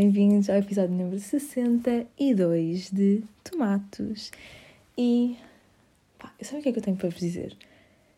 bem-vindos 0.00 0.48
ao 0.48 0.56
episódio 0.56 0.96
número 0.96 1.18
62 1.18 2.90
de 2.90 3.22
Tomatos. 3.44 4.32
E. 4.96 5.36
pá, 6.18 6.32
sabe 6.40 6.60
o 6.60 6.62
que 6.62 6.68
é 6.70 6.72
que 6.72 6.78
eu 6.78 6.82
tenho 6.82 6.96
para 6.96 7.10
vos 7.10 7.20
dizer? 7.20 7.54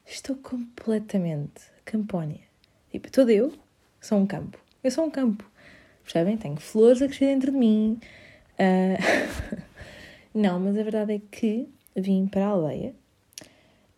Estou 0.07 0.37
completamente 0.37 1.61
campónia. 1.85 2.39
Tipo, 2.93 3.11
todo 3.11 3.31
eu 3.31 3.53
sou 4.01 4.17
um 4.19 4.29
campo. 4.29 4.61
Eu 4.85 4.93
sou 4.93 5.05
um 5.05 5.11
campo. 5.11 5.45
Percebem? 6.05 6.37
Tenho 6.37 6.55
flores 6.55 7.03
a 7.03 7.09
crescer 7.09 7.27
dentro 7.27 7.51
de 7.51 7.59
mim. 7.59 7.99
Uh... 8.61 9.59
Não, 10.33 10.61
mas 10.61 10.79
a 10.79 10.85
verdade 10.85 11.15
é 11.15 11.21
que 11.33 11.69
vim 11.97 12.29
para 12.29 12.47
a 12.47 12.51
aldeia. 12.51 12.95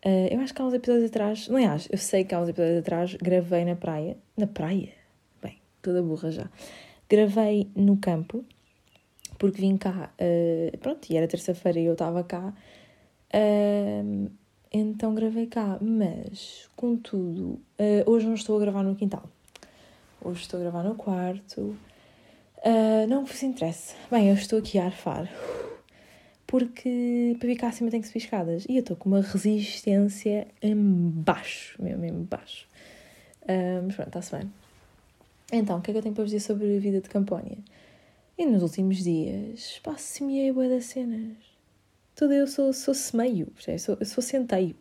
Uh, 0.03 0.27
eu 0.31 0.39
acho 0.39 0.55
que 0.55 0.59
há 0.59 0.65
uns 0.65 0.73
episódios 0.73 1.11
atrás, 1.11 1.47
aliás, 1.51 1.87
eu 1.91 1.99
sei 1.99 2.23
que 2.23 2.33
há 2.33 2.41
uns 2.41 2.49
episódios 2.49 2.79
atrás 2.79 3.13
gravei 3.13 3.63
na 3.63 3.75
praia. 3.75 4.17
Na 4.35 4.47
praia? 4.47 4.89
Bem, 5.39 5.59
toda 5.83 6.01
burra 6.01 6.31
já 6.31 6.49
gravei 7.09 7.69
no 7.75 7.97
campo, 7.97 8.43
porque 9.37 9.61
vim 9.61 9.77
cá, 9.77 10.11
uh, 10.19 10.77
pronto, 10.77 11.07
e 11.09 11.17
era 11.17 11.27
terça-feira 11.27 11.79
e 11.79 11.85
eu 11.85 11.93
estava 11.93 12.23
cá, 12.23 12.53
uh, 13.33 14.31
então 14.71 15.13
gravei 15.13 15.47
cá, 15.47 15.77
mas, 15.81 16.69
contudo, 16.75 17.59
uh, 17.79 18.09
hoje 18.09 18.25
não 18.25 18.33
estou 18.33 18.57
a 18.57 18.59
gravar 18.59 18.83
no 18.83 18.95
quintal, 18.95 19.29
hoje 20.21 20.41
estou 20.41 20.59
a 20.59 20.63
gravar 20.63 20.83
no 20.83 20.95
quarto, 20.95 21.75
não 23.07 23.23
vos 23.23 23.43
interessa, 23.43 23.95
bem, 24.09 24.29
eu 24.29 24.33
estou 24.33 24.57
aqui 24.57 24.79
a 24.79 24.85
arfar, 24.85 25.29
porque 26.47 27.35
para 27.37 27.47
vir 27.47 27.57
cá 27.57 27.67
acima 27.67 27.91
tem 27.91 28.01
que 28.01 28.07
subir 28.07 28.19
escadas, 28.19 28.65
e 28.67 28.77
eu 28.77 28.79
estou 28.79 28.97
com 28.97 29.09
uma 29.09 29.21
resistência 29.21 30.47
em 30.63 30.75
baixo, 30.75 31.79
mesmo 31.79 32.03
em 32.03 32.23
baixo, 32.23 32.67
mas 33.83 33.95
pronto, 33.95 34.07
está-se 34.07 34.35
bem. 34.35 34.64
Então, 35.51 35.77
o 35.77 35.81
que 35.81 35.91
é 35.91 35.93
que 35.93 35.97
eu 35.99 36.01
tenho 36.01 36.15
para 36.15 36.23
vos 36.23 36.31
dizer 36.31 36.45
sobre 36.45 36.75
a 36.75 36.79
vida 36.79 36.99
de 37.01 37.09
Campónia? 37.09 37.57
E 38.37 38.45
nos 38.45 38.63
últimos 38.63 38.97
dias, 38.97 39.79
pá, 39.83 39.95
semeei 39.95 40.51
bué 40.51 40.67
das 40.67 40.85
cenas. 40.85 41.37
Tudo 42.15 42.33
eu 42.33 42.47
sou, 42.47 42.73
sou 42.73 42.93
semeio, 42.93 43.51
eu 43.67 43.79
sou, 43.79 43.97
eu 43.99 44.05
sou 44.05 44.23
centeio. 44.23 44.75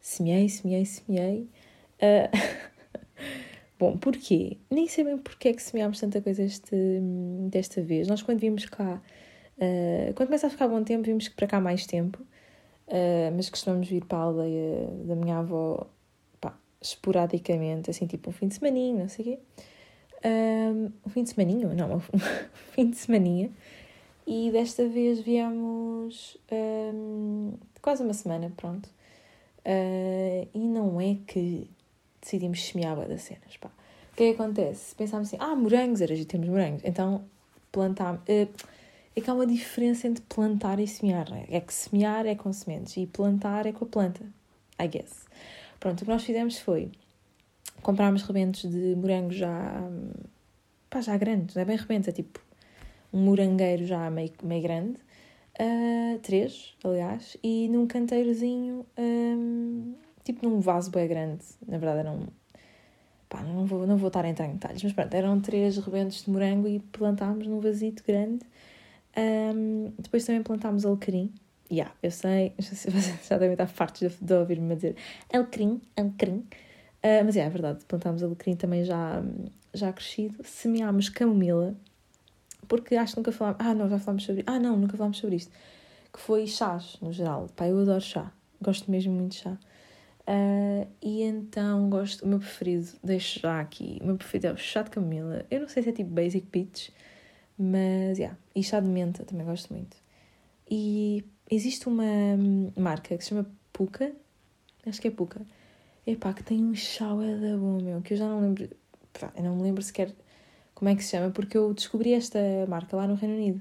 Semeei, 0.00 0.48
semeei, 0.48 0.84
semeei. 0.84 1.48
Uh... 1.96 2.66
Bom, 3.78 3.96
porquê? 3.98 4.56
Nem 4.70 4.88
sei 4.88 5.04
bem 5.04 5.20
é 5.44 5.52
que 5.52 5.62
semeámos 5.62 6.00
tanta 6.00 6.20
coisa 6.22 6.42
este, 6.42 6.74
desta 7.50 7.82
vez. 7.82 8.08
Nós 8.08 8.22
quando 8.22 8.40
vimos 8.40 8.64
cá, 8.66 9.02
uh, 9.58 10.14
quando 10.14 10.28
começa 10.28 10.46
a 10.46 10.50
ficar 10.50 10.66
bom 10.66 10.82
tempo, 10.82 11.04
vimos 11.04 11.28
que 11.28 11.36
para 11.36 11.46
cá 11.46 11.60
mais 11.60 11.86
tempo. 11.86 12.22
Uh, 12.88 13.30
mas 13.36 13.50
costumamos 13.50 13.86
vir 13.86 14.04
para 14.06 14.18
a 14.18 14.22
aldeia 14.22 14.88
da 15.04 15.14
minha 15.14 15.38
avó, 15.38 15.86
pá, 16.40 16.58
esporadicamente, 16.80 17.90
assim, 17.90 18.06
tipo 18.06 18.30
um 18.30 18.32
fim 18.32 18.48
de 18.48 18.54
semaninho, 18.54 19.00
não 19.00 19.08
sei 19.08 19.24
o 19.24 19.28
quê 19.28 19.42
um, 20.26 21.10
fim 21.10 21.22
de 21.22 21.30
semaninho, 21.30 21.74
não, 21.74 21.96
um 21.96 22.00
fim 22.72 22.90
de 22.90 22.96
semaninha, 22.96 23.50
e 24.26 24.50
desta 24.50 24.88
vez 24.88 25.20
viemos 25.20 26.36
um, 26.50 27.54
quase 27.80 28.02
uma 28.02 28.14
semana, 28.14 28.52
pronto. 28.56 28.88
Uh, 29.64 30.48
e 30.54 30.58
não 30.58 31.00
é 31.00 31.16
que 31.26 31.68
decidimos 32.20 32.64
semear 32.64 32.96
das 33.08 33.22
cenas, 33.22 33.56
pá. 33.60 33.68
O 34.12 34.16
que 34.16 34.24
é 34.24 34.32
que 34.32 34.42
acontece? 34.42 34.94
Pensámos 34.94 35.28
assim, 35.28 35.36
ah, 35.38 35.54
morangos, 35.54 36.00
era 36.00 36.12
temos 36.24 36.48
morangos. 36.48 36.82
Então, 36.84 37.24
plantámos... 37.70 38.20
Uh, 38.22 38.48
é 39.16 39.20
que 39.20 39.30
há 39.30 39.34
uma 39.34 39.46
diferença 39.46 40.06
entre 40.06 40.22
plantar 40.28 40.78
e 40.78 40.86
semear, 40.86 41.30
não 41.30 41.38
é? 41.38 41.46
É 41.48 41.60
que 41.60 41.72
semear 41.72 42.26
é 42.26 42.34
com 42.34 42.52
sementes 42.52 42.98
e 42.98 43.06
plantar 43.06 43.64
é 43.64 43.72
com 43.72 43.86
a 43.86 43.88
planta, 43.88 44.20
I 44.78 44.86
guess. 44.86 45.24
Pronto, 45.80 46.02
o 46.02 46.04
que 46.04 46.10
nós 46.10 46.22
fizemos 46.22 46.58
foi 46.58 46.90
comprámos 47.86 48.22
rebentos 48.22 48.68
de 48.68 48.96
morango 48.96 49.30
já, 49.30 49.80
pá, 50.90 51.00
já 51.00 51.16
grandes, 51.16 51.54
não 51.54 51.62
é 51.62 51.64
bem 51.64 51.76
rebentos, 51.76 52.08
é 52.08 52.12
tipo 52.12 52.40
um 53.12 53.20
morangueiro 53.20 53.86
já 53.86 54.10
meio, 54.10 54.32
meio 54.42 54.60
grande, 54.60 54.98
uh, 55.60 56.18
três, 56.18 56.74
aliás, 56.82 57.36
e 57.44 57.68
num 57.68 57.86
canteirozinho, 57.86 58.84
um, 58.98 59.94
tipo 60.24 60.48
num 60.48 60.58
vaso 60.58 60.90
bem 60.90 61.06
grande, 61.06 61.44
na 61.64 61.78
verdade 61.78 62.00
eram, 62.00 62.26
pá, 63.28 63.44
não 63.44 63.64
vou, 63.66 63.86
não 63.86 63.96
vou 63.96 64.08
estar 64.08 64.24
a 64.24 64.28
entrar 64.28 64.48
em 64.48 64.54
detalhes, 64.54 64.82
mas 64.82 64.92
pronto, 64.92 65.14
eram 65.14 65.40
três 65.40 65.78
rebentos 65.78 66.24
de 66.24 66.30
morango 66.30 66.66
e 66.66 66.80
plantámos 66.80 67.46
num 67.46 67.60
vasito 67.60 68.02
grande, 68.04 68.44
um, 69.16 69.92
depois 69.96 70.24
também 70.24 70.42
plantámos 70.42 70.84
alecrim, 70.84 71.32
yeah, 71.70 71.94
eu 72.02 72.10
sei, 72.10 72.52
já 73.28 73.38
devem 73.38 73.52
estar 73.52 73.68
fartos 73.68 74.00
de, 74.00 74.24
de 74.24 74.34
ouvir-me 74.34 74.74
dizer 74.74 74.96
alecrim, 75.32 75.80
alecrim, 75.96 76.44
Uh, 77.06 77.24
mas 77.24 77.36
é, 77.36 77.40
é 77.40 77.48
verdade, 77.48 77.84
plantámos 77.84 78.20
alecrim 78.20 78.56
também 78.56 78.82
já, 78.82 79.22
já 79.72 79.92
crescido. 79.92 80.42
Semeámos 80.42 81.08
camomila, 81.08 81.76
porque 82.66 82.96
acho 82.96 83.12
que 83.12 83.20
nunca 83.20 83.30
falámos. 83.30 83.60
Ah, 83.60 83.74
não, 83.74 83.88
já 83.88 83.96
falámos 84.00 84.24
sobre. 84.24 84.42
Ah, 84.44 84.58
não, 84.58 84.76
nunca 84.76 84.96
falámos 84.96 85.18
sobre 85.18 85.36
isto. 85.36 85.52
Que 86.12 86.18
foi 86.18 86.48
chás, 86.48 86.98
no 87.00 87.12
geral. 87.12 87.48
Pá, 87.54 87.68
eu 87.68 87.78
adoro 87.78 88.00
chá. 88.00 88.32
Gosto 88.60 88.90
mesmo 88.90 89.12
muito 89.12 89.32
de 89.32 89.38
chá. 89.38 89.56
Uh, 90.28 90.88
e 91.00 91.22
então 91.22 91.88
gosto. 91.88 92.24
O 92.24 92.28
meu 92.28 92.40
preferido, 92.40 92.88
deixo 93.04 93.38
já 93.38 93.60
aqui. 93.60 93.98
O 94.02 94.06
meu 94.06 94.16
preferido 94.16 94.48
é 94.48 94.52
o 94.52 94.56
chá 94.56 94.82
de 94.82 94.90
camomila. 94.90 95.46
Eu 95.48 95.60
não 95.60 95.68
sei 95.68 95.84
se 95.84 95.90
é 95.90 95.92
tipo 95.92 96.10
basic 96.10 96.44
peach, 96.48 96.92
mas, 97.56 98.18
yeah. 98.18 98.36
E 98.52 98.64
chá 98.64 98.80
de 98.80 98.88
menta 98.88 99.24
também 99.24 99.46
gosto 99.46 99.72
muito. 99.72 99.96
E 100.68 101.24
existe 101.48 101.86
uma 101.86 102.04
marca 102.76 103.16
que 103.16 103.22
se 103.22 103.30
chama 103.30 103.46
Puka. 103.72 104.12
Acho 104.84 105.00
que 105.00 105.06
é 105.06 105.10
Puka 105.12 105.46
Epá, 106.06 106.32
que 106.32 106.42
tem 106.44 106.64
um 106.64 106.74
chá 106.74 107.06
é 107.22 107.36
da 107.36 107.56
bom, 107.56 107.82
meu, 107.82 108.00
que 108.00 108.14
eu 108.14 108.16
já 108.16 108.28
não 108.28 108.40
lembro, 108.40 108.68
pá, 109.12 109.32
eu 109.36 109.42
não 109.42 109.56
me 109.56 109.62
lembro 109.62 109.82
sequer 109.82 110.14
como 110.72 110.88
é 110.88 110.94
que 110.94 111.02
se 111.02 111.10
chama, 111.10 111.30
porque 111.32 111.56
eu 111.58 111.74
descobri 111.74 112.12
esta 112.12 112.38
marca 112.68 112.96
lá 112.96 113.08
no 113.08 113.14
Reino 113.16 113.34
Unido. 113.34 113.60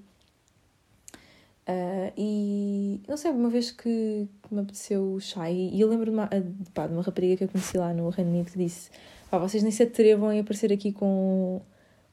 Uh, 1.68 2.14
e 2.16 3.02
não 3.08 3.18
sei, 3.18 3.32
uma 3.32 3.50
vez 3.50 3.72
que, 3.72 4.28
que 4.44 4.54
me 4.54 4.62
apeteceu 4.62 5.20
chá, 5.20 5.50
e, 5.50 5.76
e 5.76 5.82
eu 5.82 5.90
lembro 5.90 6.06
de 6.06 6.12
uma, 6.12 6.30
pá, 6.76 6.86
de 6.86 6.94
uma 6.94 7.02
rapariga 7.02 7.36
que 7.36 7.44
eu 7.46 7.48
conheci 7.48 7.78
lá 7.78 7.92
no 7.94 8.10
Reino 8.10 8.30
Unido 8.30 8.52
que 8.52 8.58
disse: 8.60 8.92
pá, 9.32 9.40
vocês 9.40 9.64
nem 9.64 9.72
se 9.72 9.82
atrevam 9.82 10.30
a 10.30 10.40
aparecer 10.40 10.72
aqui 10.72 10.92
com, 10.92 11.60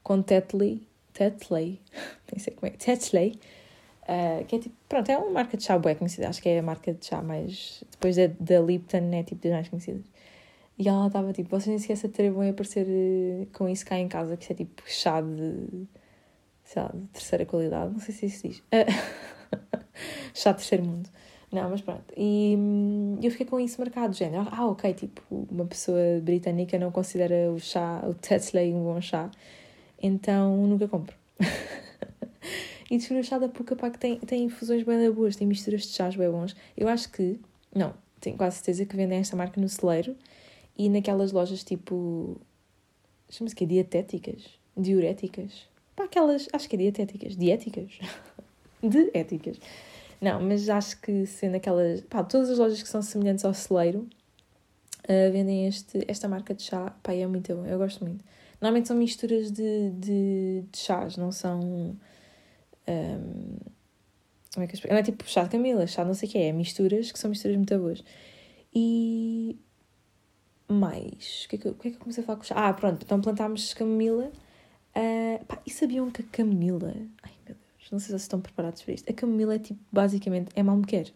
com 0.01 0.23
Tetley, 0.23 0.87
Tetley, 1.13 1.79
nem 2.31 2.39
sei 2.39 2.53
como 2.55 2.73
é, 2.73 2.75
Tetley, 2.75 3.39
uh, 4.03 4.43
que 4.45 4.55
é 4.55 4.59
tipo, 4.59 4.75
pronto, 4.89 5.09
é 5.09 5.17
uma 5.17 5.29
marca 5.29 5.55
de 5.57 5.63
chá 5.63 5.77
bué 5.77 5.93
conhecida, 5.93 6.29
acho 6.29 6.41
que 6.41 6.49
é 6.49 6.57
a 6.57 6.63
marca 6.63 6.91
de 6.91 7.05
chá 7.05 7.21
mais, 7.21 7.83
depois 7.91 8.15
da, 8.15 8.27
da 8.39 8.59
Lipton, 8.59 9.11
é 9.13 9.21
tipo 9.21 9.43
das 9.43 9.51
mais 9.51 9.69
conhecidas. 9.69 10.12
E 10.77 10.87
ela 10.87 11.07
estava 11.07 11.31
tipo, 11.33 11.49
vocês 11.49 11.67
nem 11.67 11.77
sequer 11.77 11.97
se 11.97 12.07
atrevam 12.07 12.41
a 12.41 12.49
aparecer 12.49 12.87
eh, 12.89 13.47
com 13.53 13.69
isso 13.69 13.85
cá 13.85 13.97
em 13.99 14.07
casa, 14.07 14.35
que 14.35 14.43
isso 14.43 14.53
é 14.53 14.55
tipo 14.55 14.83
chá 14.87 15.21
de, 15.21 15.87
sei 16.63 16.81
lá, 16.81 16.89
de 16.93 17.07
terceira 17.07 17.45
qualidade, 17.45 17.93
não 17.93 17.99
sei 17.99 18.13
se 18.13 18.25
isso 18.25 18.47
diz. 18.47 18.63
chá 20.33 20.51
de 20.51 20.57
terceiro 20.57 20.83
mundo. 20.85 21.09
Não, 21.51 21.69
mas 21.69 21.81
pronto. 21.81 22.11
E 22.17 22.55
hum, 22.57 23.19
eu 23.21 23.29
fiquei 23.29 23.45
com 23.45 23.59
isso 23.59 23.79
marcado, 23.79 24.15
género. 24.15 24.47
Ah, 24.51 24.65
ok, 24.65 24.91
tipo, 24.95 25.21
uma 25.51 25.65
pessoa 25.65 26.19
britânica 26.23 26.79
não 26.79 26.91
considera 26.91 27.51
o 27.51 27.59
chá, 27.59 28.03
o 28.07 28.15
Tetley 28.15 28.73
um 28.73 28.83
bom 28.83 28.99
chá, 28.99 29.29
então 30.01 30.65
nunca 30.65 30.87
compro. 30.87 31.15
e 32.89 32.97
descobri 32.97 33.21
o 33.21 33.23
chá 33.23 33.37
da 33.37 33.47
Puka, 33.47 33.75
pá, 33.75 33.91
que 33.91 33.99
tem, 33.99 34.17
tem 34.17 34.43
infusões 34.45 34.81
bem 34.81 35.11
boas, 35.11 35.35
tem 35.35 35.45
misturas 35.45 35.83
de 35.83 35.89
chás 35.89 36.15
bem 36.15 36.29
bons. 36.31 36.55
Eu 36.75 36.87
acho 36.87 37.11
que, 37.11 37.39
não, 37.73 37.93
tenho 38.19 38.35
quase 38.35 38.55
certeza 38.55 38.85
que 38.87 38.95
vendem 38.95 39.19
esta 39.19 39.35
marca 39.35 39.61
no 39.61 39.69
celeiro 39.69 40.15
e 40.77 40.89
naquelas 40.89 41.31
lojas 41.31 41.63
tipo. 41.63 42.39
Chama-se 43.29 43.55
que 43.55 43.65
Dietéticas? 43.65 44.59
Diuréticas? 44.77 45.67
Pá, 45.95 46.05
aquelas. 46.05 46.47
Acho 46.51 46.67
que 46.67 46.75
é 46.75 46.79
dietéticas. 46.79 47.35
Diéticas? 47.35 47.99
de 48.81 49.11
éticas. 49.13 49.57
Não, 50.19 50.41
mas 50.41 50.69
acho 50.69 50.99
que 51.01 51.25
sendo 51.25 51.55
aquelas. 51.55 52.01
Pá, 52.01 52.23
todas 52.23 52.49
as 52.49 52.57
lojas 52.57 52.81
que 52.81 52.89
são 52.89 53.01
semelhantes 53.01 53.45
ao 53.45 53.53
celeiro 53.53 54.07
uh, 55.03 55.31
vendem 55.31 55.67
este, 55.67 56.03
esta 56.07 56.27
marca 56.27 56.53
de 56.53 56.63
chá. 56.63 56.95
Pá, 57.03 57.13
é 57.13 57.27
muito 57.27 57.55
bom. 57.55 57.65
Eu 57.65 57.77
gosto 57.77 58.03
muito. 58.03 58.23
Normalmente 58.61 58.87
são 58.87 58.97
misturas 58.97 59.51
de, 59.51 59.91
de, 59.91 60.63
de 60.71 60.77
chás, 60.77 61.17
não 61.17 61.31
são. 61.31 61.97
Um, 62.87 63.57
como 64.53 64.63
é 64.63 64.67
que 64.67 64.75
eu 64.75 64.91
Não 64.91 64.97
é 64.97 65.03
tipo 65.03 65.27
chá 65.27 65.43
de 65.43 65.49
camila, 65.49 65.85
chá 65.87 66.05
não 66.05 66.13
sei 66.13 66.29
o 66.29 66.31
que 66.31 66.37
é. 66.37 66.47
É 66.47 66.51
misturas 66.51 67.11
que 67.11 67.19
são 67.19 67.29
misturas 67.29 67.57
muito 67.57 67.77
boas. 67.77 68.03
E 68.73 69.57
mais. 70.73 71.45
O 71.45 71.49
que, 71.49 71.55
é 71.55 71.59
que, 71.59 71.73
que 71.73 71.87
é 71.87 71.91
que 71.91 71.97
eu 71.97 71.99
comecei 71.99 72.23
a 72.23 72.25
falar 72.25 72.37
com 72.37 72.43
chá? 72.43 72.55
Ah, 72.55 72.73
pronto, 72.73 73.03
então 73.03 73.21
plantámos 73.21 73.73
camomila. 73.73 74.31
Uh, 74.95 75.43
pá, 75.45 75.59
e 75.65 75.71
sabiam 75.71 76.09
que 76.11 76.21
a 76.21 76.25
camomila. 76.25 76.93
Ai 77.23 77.31
meu 77.45 77.55
Deus, 77.55 77.91
não 77.91 77.99
sei 77.99 78.07
se 78.07 78.11
vocês 78.11 78.21
estão 78.23 78.41
preparados 78.41 78.81
para 78.81 78.93
isto. 78.93 79.09
A 79.09 79.13
camomila 79.13 79.55
é 79.55 79.59
tipo, 79.59 79.79
basicamente, 79.91 80.51
é 80.55 80.63
malmequer. 80.63 81.11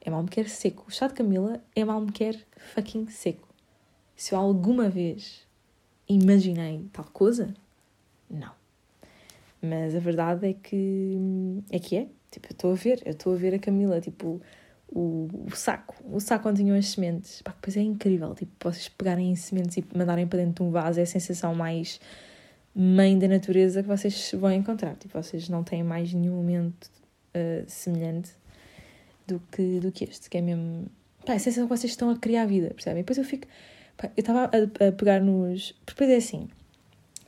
É 0.00 0.10
malmequer 0.10 0.48
seco. 0.48 0.84
O 0.88 0.90
chá 0.90 1.08
de 1.08 1.14
camomila 1.14 1.62
é 1.74 1.84
malmequer 1.84 2.44
fucking 2.74 3.08
seco. 3.08 3.48
Se 4.14 4.34
eu 4.34 4.38
alguma 4.38 4.88
vez 4.88 5.46
imaginei 6.08 6.88
tal 6.92 7.04
coisa, 7.06 7.54
não. 8.30 8.52
Mas 9.60 9.94
a 9.94 9.98
verdade 9.98 10.48
é 10.48 10.52
que 10.52 11.62
é 11.70 11.78
que 11.78 11.96
é. 11.96 12.08
Tipo, 12.30 12.48
eu 12.48 12.52
estou 12.52 12.72
a 12.72 12.74
ver, 12.74 13.02
eu 13.04 13.12
estou 13.12 13.32
a 13.32 13.36
ver 13.36 13.54
a 13.54 13.58
Camila, 13.58 14.00
tipo, 14.00 14.40
o, 14.96 15.28
o 15.46 15.54
saco, 15.54 15.94
o 16.10 16.18
saco 16.18 16.48
onde 16.48 16.62
tinham 16.62 16.76
as 16.76 16.88
sementes. 16.88 17.42
Pá, 17.42 17.52
depois 17.52 17.76
é 17.76 17.82
incrível, 17.82 18.34
tipo, 18.34 18.52
vocês 18.60 18.88
pegarem 18.88 19.30
em 19.30 19.36
sementes 19.36 19.76
e 19.76 19.84
mandarem 19.94 20.26
para 20.26 20.38
dentro 20.38 20.64
de 20.64 20.68
um 20.68 20.72
vaso, 20.72 20.98
é 20.98 21.02
a 21.02 21.06
sensação 21.06 21.54
mais, 21.54 22.00
mãe 22.74 23.18
da 23.18 23.28
natureza 23.28 23.82
que 23.82 23.88
vocês 23.88 24.32
vão 24.32 24.50
encontrar. 24.50 24.96
Tipo, 24.96 25.22
vocês 25.22 25.50
não 25.50 25.62
têm 25.62 25.82
mais 25.82 26.14
nenhum 26.14 26.36
momento 26.36 26.90
uh, 27.34 27.64
semelhante 27.66 28.30
do 29.26 29.38
que, 29.52 29.80
do 29.80 29.92
que 29.92 30.04
este, 30.04 30.30
que 30.30 30.38
é 30.38 30.40
mesmo. 30.40 30.86
Pá, 31.26 31.34
a 31.34 31.38
sensação 31.38 31.68
que 31.68 31.76
vocês 31.76 31.92
estão 31.92 32.08
a 32.08 32.16
criar 32.16 32.42
a 32.42 32.46
vida, 32.46 32.68
percebem? 32.70 33.02
Depois 33.02 33.18
eu 33.18 33.24
fico. 33.24 33.46
Pá, 33.98 34.10
eu 34.16 34.20
estava 34.20 34.44
a, 34.44 34.88
a, 34.88 34.92
pegar 34.92 35.20
nos. 35.20 35.72
Porque 35.84 36.04
depois 36.04 36.10
é 36.10 36.16
assim. 36.16 36.48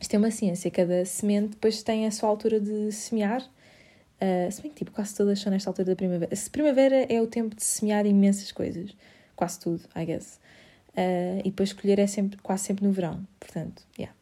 Isto 0.00 0.14
é 0.14 0.18
uma 0.18 0.30
ciência, 0.30 0.70
cada 0.70 1.04
semente 1.04 1.48
depois 1.48 1.82
tem 1.82 2.06
a 2.06 2.10
sua 2.10 2.30
altura 2.30 2.58
de 2.60 2.90
semear. 2.92 3.42
Uh, 4.20 4.50
se 4.50 4.60
bem 4.62 4.70
que 4.70 4.78
tipo, 4.78 4.90
quase 4.90 5.14
todas 5.14 5.38
são 5.38 5.52
nesta 5.52 5.70
altura 5.70 5.86
da 5.86 5.96
primavera. 5.96 6.34
Se 6.34 6.50
primavera 6.50 7.06
é 7.08 7.22
o 7.22 7.26
tempo 7.26 7.54
de 7.54 7.62
semear 7.62 8.04
imensas 8.06 8.50
coisas. 8.50 8.94
Quase 9.36 9.60
tudo, 9.60 9.82
I 9.96 10.04
guess. 10.04 10.40
Uh, 10.90 11.38
e 11.40 11.50
depois 11.50 11.68
escolher 11.68 11.98
é 12.00 12.06
sempre, 12.06 12.38
quase 12.42 12.64
sempre 12.64 12.84
no 12.84 12.92
verão. 12.92 13.26
Portanto, 13.38 13.84
yeah. 13.96 14.14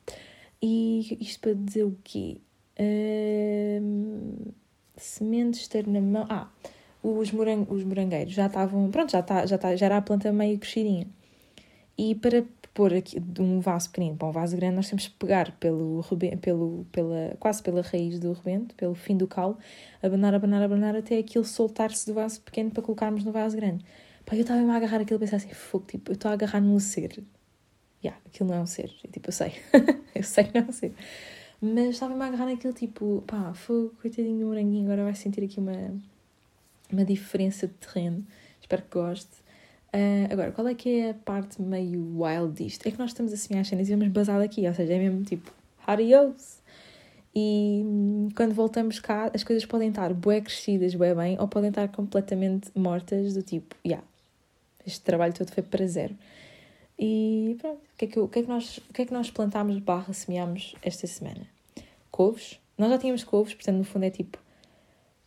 E 0.62 1.16
isto 1.20 1.40
para 1.40 1.54
dizer 1.54 1.84
o 1.84 1.96
quê? 2.04 2.38
Uh, 2.78 4.52
sementes 4.96 5.66
ter 5.68 5.86
na 5.86 6.00
mão. 6.00 6.26
Ah, 6.28 6.48
os, 7.02 7.30
morang 7.32 7.66
os 7.70 7.82
morangueiros 7.82 8.34
já 8.34 8.46
estavam. 8.46 8.90
Pronto, 8.90 9.12
já, 9.12 9.22
tá, 9.22 9.46
já, 9.46 9.56
tá, 9.56 9.74
já 9.76 9.86
era 9.86 9.96
a 9.96 10.02
planta 10.02 10.30
meio 10.32 10.58
crescidinha. 10.58 11.06
E 11.96 12.14
para 12.14 12.44
pôr 12.76 12.92
aqui 12.92 13.18
de 13.18 13.40
um 13.40 13.58
vaso 13.58 13.88
pequenino 13.88 14.18
para 14.18 14.28
um 14.28 14.32
vaso 14.32 14.54
grande, 14.54 14.76
nós 14.76 14.86
temos 14.86 15.08
que 15.08 15.14
pegar 15.14 15.50
pelo, 15.52 16.04
pelo, 16.42 16.86
pela, 16.92 17.34
quase 17.40 17.62
pela 17.62 17.80
raiz 17.80 18.20
do 18.20 18.34
rebento, 18.34 18.74
pelo 18.74 18.94
fim 18.94 19.16
do 19.16 19.26
calo, 19.26 19.56
abanar, 20.02 20.34
abanar, 20.34 20.62
abanar 20.62 20.94
até 20.94 21.16
aquilo 21.16 21.42
soltar-se 21.42 22.06
do 22.06 22.12
vaso 22.12 22.38
pequeno 22.42 22.70
para 22.70 22.82
colocarmos 22.82 23.24
no 23.24 23.32
vaso 23.32 23.56
grande. 23.56 23.82
Pá, 24.26 24.36
eu 24.36 24.42
estava 24.42 24.60
a 24.60 24.76
agarrar 24.76 25.00
aquilo 25.00 25.16
e 25.18 25.20
pensar 25.20 25.36
assim, 25.36 25.48
fogo, 25.54 25.86
tipo, 25.86 26.10
eu 26.10 26.16
estou 26.16 26.30
a 26.30 26.34
agarrar 26.34 26.60
num 26.60 26.78
ser. 26.78 27.24
Yeah, 28.04 28.20
aquilo 28.26 28.50
não 28.50 28.56
é 28.56 28.60
um 28.60 28.66
ser. 28.66 28.94
E, 29.02 29.08
tipo, 29.08 29.28
eu 29.28 29.32
sei. 29.32 29.54
eu 30.14 30.22
sei 30.22 30.44
que 30.44 30.58
não 30.58 30.66
é 30.66 30.68
um 30.68 30.72
ser. 30.72 30.92
Mas 31.62 31.94
estava-me 31.94 32.22
a 32.22 32.26
agarrar 32.26 32.44
naquilo, 32.44 32.74
tipo, 32.74 33.24
pá, 33.26 33.54
fogo, 33.54 33.94
coitadinho 34.02 34.40
do 34.40 34.46
moranguinho, 34.48 34.84
agora 34.84 35.04
vai 35.04 35.14
sentir 35.14 35.42
aqui 35.42 35.58
uma, 35.58 35.98
uma 36.92 37.06
diferença 37.06 37.66
de 37.66 37.72
terreno. 37.72 38.26
Espero 38.60 38.82
que 38.82 38.90
goste. 38.90 39.45
Uh, 39.96 40.30
agora, 40.30 40.52
qual 40.52 40.68
é 40.68 40.74
que 40.74 41.00
é 41.00 41.10
a 41.10 41.14
parte 41.14 41.62
meio 41.62 42.20
wild 42.20 42.52
disto? 42.52 42.86
É 42.86 42.90
que 42.90 42.98
nós 42.98 43.12
estamos 43.12 43.32
a 43.32 43.36
semear 43.36 43.62
as 43.62 43.68
cenas 43.68 43.88
e 43.88 43.96
vamos 43.96 44.08
basar 44.08 44.42
aqui, 44.42 44.68
ou 44.68 44.74
seja, 44.74 44.92
é 44.92 44.98
mesmo 44.98 45.24
tipo, 45.24 45.50
adios! 45.86 46.58
E 47.34 47.80
hum, 47.82 48.28
quando 48.36 48.52
voltamos 48.52 49.00
cá, 49.00 49.30
as 49.34 49.42
coisas 49.42 49.64
podem 49.64 49.88
estar 49.88 50.12
bué 50.12 50.42
crescidas, 50.42 50.94
bué 50.94 51.14
bem, 51.14 51.40
ou 51.40 51.48
podem 51.48 51.70
estar 51.70 51.88
completamente 51.88 52.70
mortas, 52.74 53.32
do 53.32 53.42
tipo, 53.42 53.74
já, 53.82 53.92
yeah, 53.92 54.06
este 54.86 55.00
trabalho 55.00 55.32
todo 55.32 55.50
foi 55.50 55.62
para 55.62 55.86
zero. 55.86 56.14
E 56.98 57.56
pronto, 57.58 57.78
o 57.78 57.96
que 57.96 58.04
é 58.04 58.08
que, 58.08 58.20
o 58.20 58.28
que, 58.28 58.38
é 58.40 58.42
que, 58.42 58.48
nós, 58.48 58.78
o 58.78 58.92
que, 58.92 59.02
é 59.02 59.06
que 59.06 59.14
nós 59.14 59.30
plantámos 59.30 59.78
barra 59.78 60.12
semeámos 60.12 60.74
esta 60.82 61.06
semana? 61.06 61.46
Couves. 62.10 62.60
Nós 62.76 62.90
já 62.90 62.98
tínhamos 62.98 63.24
couves, 63.24 63.54
portanto, 63.54 63.76
no 63.78 63.84
fundo 63.84 64.04
é 64.04 64.10
tipo, 64.10 64.36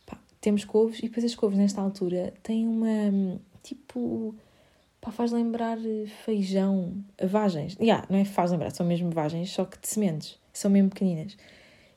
pá, 0.06 0.16
temos 0.40 0.64
couves 0.64 1.00
e 1.00 1.02
depois 1.02 1.24
as 1.24 1.34
couves 1.34 1.58
nesta 1.58 1.80
altura 1.80 2.32
têm 2.44 2.68
uma, 2.68 2.86
hum, 2.86 3.38
tipo, 3.64 4.34
Pá, 5.00 5.10
faz 5.10 5.32
lembrar 5.32 5.78
eh, 5.78 6.06
feijão, 6.24 6.94
vagens. 7.22 7.76
Yeah, 7.80 8.06
não 8.10 8.18
é 8.18 8.24
faz 8.24 8.50
lembrar, 8.50 8.70
são 8.70 8.84
mesmo 8.84 9.10
vagens, 9.10 9.50
só 9.50 9.64
que 9.64 9.80
de 9.80 9.88
sementes. 9.88 10.38
São 10.52 10.70
mesmo 10.70 10.90
pequeninas. 10.90 11.36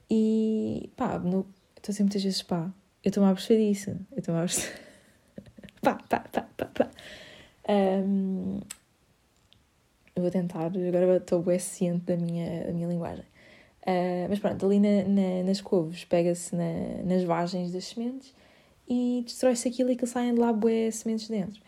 E 0.09 0.89
pá, 0.95 1.17
estou 1.17 1.45
a 1.89 1.99
muitas 1.99 2.23
vezes 2.23 2.41
pá, 2.43 2.71
eu 3.03 3.09
estou-me 3.09 3.29
a 3.29 3.33
perceber 3.33 3.67
disso. 3.67 3.89
Eu 4.11 4.19
estou-me 4.19 4.39
a 4.39 4.43
perceber. 4.43 4.79
pá, 5.81 5.95
pá, 6.09 6.19
pá, 6.31 6.47
pá, 6.55 6.65
pá. 6.65 6.91
Um, 7.69 8.59
eu 10.15 10.21
vou 10.21 10.31
tentar, 10.31 10.67
agora 10.67 11.17
estou 11.17 11.41
bem 11.41 11.59
ciente 11.59 12.05
da 12.05 12.15
minha, 12.15 12.65
da 12.65 12.71
minha 12.71 12.87
linguagem. 12.87 13.25
Uh, 13.81 14.29
mas 14.29 14.39
pronto, 14.39 14.65
ali 14.65 14.79
na, 14.79 15.03
na, 15.03 15.43
nas 15.43 15.59
couves 15.59 16.05
pega-se 16.05 16.55
na, 16.55 17.03
nas 17.03 17.23
vagens 17.23 17.73
das 17.73 17.85
sementes 17.85 18.33
e 18.87 19.23
destrói-se 19.25 19.67
aquilo 19.67 19.91
e 19.91 19.95
que 19.95 20.05
saem 20.05 20.33
de 20.33 20.39
lá 20.39 20.53
bué 20.53 20.89
sementes 20.91 21.27
dentro. 21.27 21.59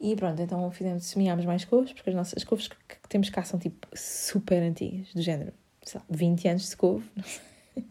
E 0.00 0.14
pronto, 0.14 0.40
então 0.40 0.70
fizemos, 0.70 1.04
semeámos 1.06 1.44
mais 1.44 1.64
couves, 1.64 1.92
porque 1.92 2.10
as 2.10 2.16
nossas 2.16 2.34
as 2.36 2.44
couves 2.44 2.68
que, 2.68 2.76
que 2.76 3.08
temos 3.08 3.30
cá 3.30 3.42
são 3.42 3.58
tipo 3.58 3.88
super 3.94 4.62
antigas, 4.62 5.12
do 5.12 5.20
género, 5.20 5.52
sei 5.82 6.00
lá, 6.00 6.06
20 6.08 6.48
anos 6.48 6.70
de 6.70 6.76
couve. 6.76 7.10
uh, 7.76 7.82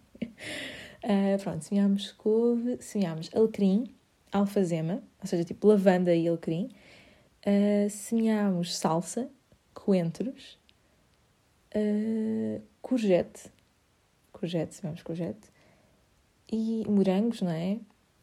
pronto, 1.43 1.65
semeámos 1.65 2.13
couve, 2.13 2.77
semeámos 2.79 3.29
alecrim, 3.35 3.93
alfazema, 4.31 5.03
ou 5.21 5.27
seja, 5.27 5.43
tipo 5.43 5.67
lavanda 5.67 6.15
e 6.15 6.27
alecrim. 6.27 6.69
Uh, 7.45 7.89
semeámos 7.89 8.77
salsa, 8.77 9.29
coentros, 9.73 10.57
uh, 11.75 12.61
courgette, 12.81 13.51
courgette, 14.31 14.75
semeámos 14.75 15.03
courgette, 15.03 15.49
e 16.49 16.85
morangos, 16.87 17.41
não 17.41 17.51
é? 17.51 17.79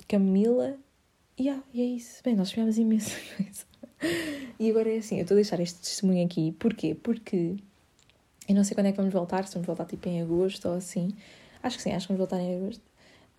Camila, 0.08 0.78
yeah, 1.38 1.62
e 1.72 1.82
é 1.82 1.84
isso. 1.84 2.22
Bem, 2.22 2.34
nós 2.34 2.48
semeámos 2.48 2.78
imensa 2.78 3.18
coisa. 3.36 3.73
E 4.56 4.70
agora 4.70 4.88
é 4.88 4.98
assim, 4.98 5.16
eu 5.16 5.22
estou 5.22 5.34
a 5.34 5.40
deixar 5.40 5.58
este 5.58 5.80
testemunho 5.80 6.24
aqui, 6.24 6.52
porquê? 6.52 6.94
Porque 6.94 7.56
eu 8.48 8.54
não 8.54 8.62
sei 8.62 8.74
quando 8.74 8.86
é 8.86 8.92
que 8.92 8.96
vamos 8.96 9.12
voltar, 9.12 9.46
se 9.46 9.54
vamos 9.54 9.66
voltar 9.66 9.84
tipo 9.84 10.08
em 10.08 10.22
agosto 10.22 10.68
ou 10.68 10.76
assim. 10.76 11.12
Acho 11.62 11.76
que 11.76 11.82
sim, 11.82 11.92
acho 11.92 12.06
que 12.06 12.12
vamos 12.12 12.28
voltar 12.28 12.40
em 12.40 12.56
agosto. 12.56 12.82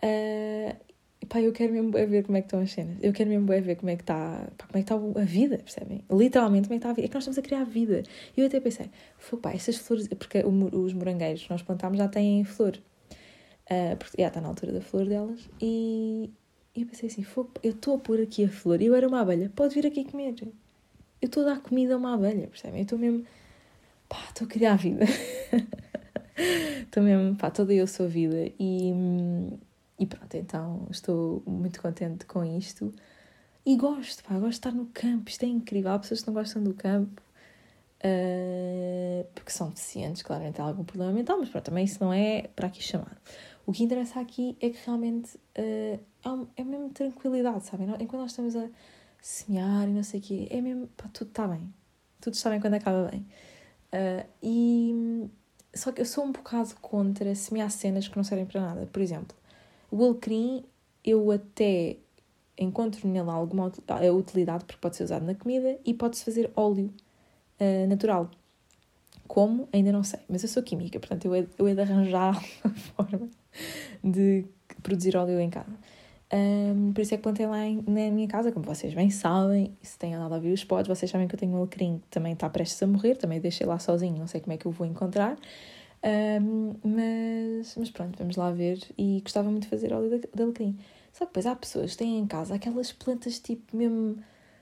Uh, 0.03 0.75
e 1.21 1.25
pá, 1.25 1.41
eu 1.41 1.53
quero 1.53 1.73
mesmo 1.73 1.91
ver 1.91 2.23
como 2.23 2.38
é 2.38 2.41
que 2.41 2.47
estão 2.47 2.59
as 2.59 2.71
cenas. 2.71 2.97
Eu 3.01 3.13
quero 3.13 3.29
mesmo 3.29 3.45
ver 3.47 3.75
como 3.75 3.89
é 3.89 3.95
que 3.95 4.03
está, 4.03 4.47
como 4.57 4.71
é 4.73 4.83
que 4.83 4.94
está 4.94 4.95
a 4.95 5.25
vida, 5.25 5.57
percebem? 5.59 6.03
Literalmente, 6.12 6.68
como 6.68 6.75
é 6.75 6.79
que 6.79 6.85
está 6.85 6.89
a 6.89 6.94
vida. 6.94 7.06
É 7.06 7.07
que 7.07 7.13
nós 7.13 7.23
estamos 7.23 7.38
a 7.38 7.41
criar 7.41 7.63
vida. 7.63 8.03
E 8.35 8.41
eu 8.41 8.47
até 8.47 8.59
pensei, 8.59 8.89
pá, 9.41 9.51
essas 9.53 9.77
flores, 9.77 10.07
porque 10.07 10.44
os 10.45 10.94
morangueiros 10.94 11.44
que 11.44 11.50
nós 11.50 11.61
plantámos 11.61 11.97
já 11.97 12.07
têm 12.07 12.44
flor. 12.44 12.77
Uh, 13.71 13.95
porque 13.97 14.21
já 14.21 14.27
está 14.27 14.41
na 14.41 14.50
altura 14.50 14.73
da 14.73 14.81
flor 14.81 15.07
delas. 15.07 15.50
E, 15.61 16.29
e 16.75 16.81
eu 16.81 16.88
pensei 16.88 17.07
assim, 17.07 17.25
eu 17.63 17.72
estou 17.72 17.95
a 17.95 18.00
pôr 18.00 18.22
aqui 18.22 18.44
a 18.44 18.50
flor 18.50 18.81
e 18.81 18.86
eu 18.86 18.95
era 18.95 19.07
uma 19.07 19.22
abelha, 19.22 19.51
pode 19.56 19.74
vir 19.74 19.88
aqui 19.88 20.04
comer. 20.04 20.36
Eu 21.22 21.27
estou 21.27 21.44
a 21.44 21.54
dar 21.54 21.62
comida 21.62 21.94
a 21.94 21.98
uma 21.98 22.13
abelha, 22.13 22.48
percebem? 22.48 22.81
Eu 22.81 22.83
estou 22.83 23.00
mesmo, 23.00 23.25
pá, 24.10 24.25
estou 24.27 24.45
a 24.45 24.50
criar 24.50 24.74
a 24.74 24.77
vida. 24.77 25.06
Estou 26.38 27.01
mesmo, 27.01 27.36
pá, 27.36 27.50
toda 27.50 27.74
eu 27.74 27.88
sou 27.88 28.07
vida. 28.07 28.51
E, 28.60 28.94
e 29.98 30.06
pronto, 30.06 30.36
então 30.36 30.88
estou 30.92 31.42
muito 31.45 31.81
contente 31.81 32.25
com 32.25 32.44
isto. 32.44 32.94
E 33.66 33.75
gosto, 33.75 34.24
pá, 34.24 34.33
gosto 34.36 34.50
de 34.50 34.56
estar 34.56 34.71
no 34.71 34.86
campo, 34.88 35.30
isto 35.30 35.44
é 35.44 35.48
incrível. 35.48 35.92
Há 35.92 36.00
pessoas 36.00 36.21
que 36.21 36.28
não 36.28 36.33
gostam 36.33 36.63
do 36.63 36.74
campo. 36.74 37.21
Uh, 38.04 39.26
porque 39.33 39.52
são 39.52 39.69
deficientes, 39.69 40.21
claramente 40.21 40.61
há 40.61 40.64
algum 40.64 40.83
problema 40.83 41.11
mental, 41.11 41.40
mas 41.40 41.49
pronto, 41.49 41.66
também 41.66 41.85
isso 41.85 42.04
não 42.04 42.14
é 42.14 42.44
para 42.56 42.68
aqui 42.68 42.83
chamar. 42.83 43.18
O 43.66 43.71
que 43.71 43.83
interessa 43.83 44.19
aqui 44.19 44.56
é 44.61 44.69
que 44.69 44.78
realmente 44.85 45.35
uh, 45.57 45.99
é 46.55 46.63
mesmo 46.63 46.89
tranquilidade, 46.89 47.65
sabem? 47.65 47.87
Enquanto 47.99 48.21
nós 48.21 48.31
estamos 48.31 48.55
a 48.55 48.67
semear 49.21 49.87
e 49.87 49.91
não 49.91 50.03
sei 50.03 50.19
o 50.19 50.23
quê, 50.23 50.47
é 50.49 50.61
mesmo, 50.61 50.87
pá, 50.97 51.09
tudo 51.13 51.29
está 51.29 51.47
bem. 51.47 51.73
Tudo 52.19 52.33
está 52.33 52.49
bem 52.49 52.59
quando 52.59 52.73
acaba 52.75 53.09
bem. 53.09 53.25
Uh, 53.94 54.27
e 54.41 55.29
só 55.73 55.91
que 55.91 56.01
eu 56.01 56.05
sou 56.05 56.23
um 56.23 56.31
bocado 56.31 56.75
contra 56.81 57.33
semear 57.35 57.69
cenas 57.69 58.07
que 58.07 58.15
não 58.15 58.23
servem 58.23 58.45
para 58.45 58.61
nada. 58.61 58.85
Por 58.91 59.01
exemplo, 59.01 59.35
o 59.91 60.03
alecrim, 60.03 60.63
eu 61.03 61.31
até 61.31 61.97
encontro 62.57 63.07
nele 63.07 63.29
alguma 63.29 63.71
utilidade, 64.17 64.65
porque 64.65 64.79
pode 64.79 64.95
ser 64.95 65.03
usado 65.03 65.25
na 65.25 65.35
comida 65.35 65.77
e 65.85 65.94
pode-se 65.94 66.23
fazer 66.23 66.51
óleo 66.55 66.94
uh, 67.59 67.87
natural. 67.87 68.31
Como? 69.27 69.67
Ainda 69.73 69.91
não 69.91 70.03
sei, 70.03 70.19
mas 70.29 70.44
eu 70.44 70.49
sou 70.49 70.63
química, 70.63 70.99
portanto 70.99 71.25
eu 71.25 71.35
he, 71.35 71.47
eu 71.57 71.67
he 71.67 71.73
de 71.75 71.81
arranjar 71.81 72.41
uma 72.63 72.75
forma 72.75 73.29
de 74.03 74.45
produzir 74.81 75.17
óleo 75.17 75.39
em 75.39 75.49
casa. 75.49 75.77
Um, 76.33 76.91
por 76.91 77.01
isso 77.01 77.13
é 77.13 77.17
que 77.17 77.23
plantei 77.23 77.45
lá 77.45 77.63
em, 77.65 77.83
na 77.87 78.11
minha 78.11 78.27
casa, 78.27 78.51
como 78.51 78.65
vocês 78.65 78.94
bem 78.94 79.09
sabem, 79.09 79.77
se 79.81 79.97
têm 79.97 80.15
andado 80.15 80.33
a 80.33 80.39
ver 80.39 80.51
os 80.51 80.63
pods, 80.63 80.87
vocês 80.87 81.09
sabem 81.09 81.27
que 81.27 81.35
eu 81.35 81.39
tenho 81.39 81.53
um 81.53 81.57
alecrim 81.57 81.99
que 81.99 82.07
também 82.09 82.33
está 82.33 82.49
prestes 82.49 82.81
a 82.81 82.87
morrer, 82.87 83.15
também 83.15 83.39
deixei 83.39 83.65
lá 83.65 83.77
sozinho, 83.77 84.17
não 84.17 84.27
sei 84.27 84.41
como 84.41 84.53
é 84.53 84.57
que 84.57 84.65
eu 84.65 84.71
vou 84.71 84.87
encontrar. 84.87 85.37
Um, 86.03 86.75
mas, 86.83 87.75
mas 87.77 87.89
pronto, 87.89 88.17
vamos 88.17 88.35
lá 88.35 88.51
ver. 88.51 88.79
E 88.97 89.21
gostava 89.21 89.49
muito 89.49 89.63
de 89.63 89.69
fazer 89.69 89.94
óleo 89.94 90.09
de, 90.09 90.29
de 90.33 90.44
alecrim. 90.44 90.77
Só 91.11 91.25
que 91.25 91.31
depois 91.31 91.45
há 91.45 91.55
pessoas 91.55 91.91
que 91.91 91.97
têm 91.97 92.19
em 92.19 92.27
casa 92.27 92.55
aquelas 92.55 92.91
plantas 92.91 93.39
tipo 93.39 93.75
mesmo, 93.75 94.17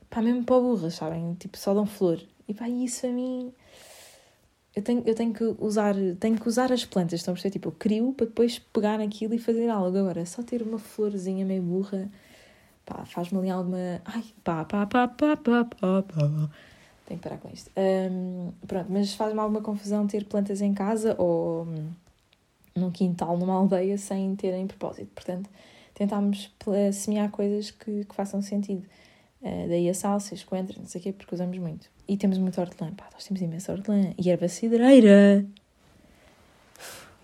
pá, 0.09 0.21
mesmo 0.21 0.43
para 0.43 0.59
burras, 0.59 0.95
sabem? 0.95 1.33
Tipo, 1.35 1.57
só 1.57 1.73
dão 1.73 1.85
flor. 1.85 2.19
E 2.47 2.53
pá, 2.53 2.69
isso 2.69 3.05
a 3.07 3.09
mim 3.09 3.53
eu 4.75 4.81
tenho, 4.81 5.03
eu 5.05 5.13
tenho 5.13 5.33
que 5.33 5.43
usar 5.59 5.95
tenho 6.19 6.39
que 6.39 6.47
usar 6.47 6.71
as 6.71 6.83
plantas, 6.83 7.19
estão 7.19 7.33
a 7.33 7.35
perceber? 7.35 7.53
Tipo, 7.53 7.69
eu 7.69 7.71
crio 7.73 8.13
para 8.13 8.25
depois 8.25 8.59
pegar 8.59 8.97
naquilo 8.97 9.33
e 9.33 9.39
fazer 9.39 9.69
algo. 9.69 9.97
Agora, 9.97 10.25
só 10.25 10.41
ter 10.41 10.61
uma 10.61 10.79
florzinha 10.79 11.45
meio 11.45 11.61
burra, 11.61 12.09
pá, 12.85 13.05
faz-me 13.05 13.39
ali 13.39 13.49
alguma. 13.49 14.01
Ai, 14.05 14.23
pá, 14.43 14.65
pá, 14.65 14.85
pá, 14.87 15.07
pá, 15.07 15.37
pá, 15.37 15.65
pá, 15.65 16.03
pá. 16.03 16.49
Tenho 17.05 17.19
que 17.19 17.23
parar 17.23 17.37
com 17.37 17.49
isto. 17.49 17.69
Um, 17.77 18.51
pronto, 18.65 18.87
mas 18.89 19.13
faz-me 19.13 19.39
alguma 19.39 19.61
confusão 19.61 20.07
ter 20.07 20.25
plantas 20.25 20.61
em 20.61 20.73
casa 20.73 21.15
ou 21.19 21.65
hum, 21.65 21.89
num 22.75 22.89
quintal, 22.89 23.37
numa 23.37 23.53
aldeia, 23.53 23.97
sem 23.97 24.35
terem 24.35 24.65
propósito. 24.65 25.11
Portanto, 25.13 25.49
tentámos 25.93 26.51
semear 26.93 27.29
coisas 27.29 27.71
que, 27.71 28.05
que 28.05 28.15
façam 28.15 28.41
sentido. 28.41 28.87
Uh, 29.43 29.67
daí 29.67 29.89
a 29.89 29.93
salsa, 29.93 30.33
coentros, 30.45 30.77
não 30.77 30.85
sei 30.85 31.01
o 31.01 31.03
quê, 31.03 31.11
porque 31.13 31.35
usamos 31.35 31.57
muito. 31.57 31.91
E 32.07 32.15
temos 32.15 32.37
muito 32.37 32.59
hortelã. 32.61 32.93
Pá, 32.93 33.09
nós 33.13 33.25
temos 33.25 33.41
imensa 33.41 33.73
hortelã. 33.73 34.13
E 34.17 34.29
erva 34.29 34.47
cidreira. 34.47 35.45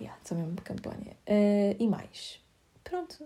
Yeah, 0.01 0.19
sou 0.25 0.37
mesmo 0.37 0.55
campanha. 0.61 1.13
Uh, 1.25 1.75
e 1.79 1.87
mais? 1.87 2.41
Pronto. 2.83 3.25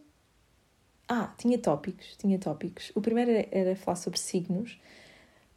Ah, 1.07 1.33
tinha 1.37 1.57
tópicos, 1.57 2.15
tinha 2.17 2.37
tópicos. 2.37 2.91
O 2.95 3.01
primeiro 3.01 3.31
era, 3.31 3.47
era 3.51 3.75
falar 3.75 3.95
sobre 3.95 4.19
signos, 4.19 4.79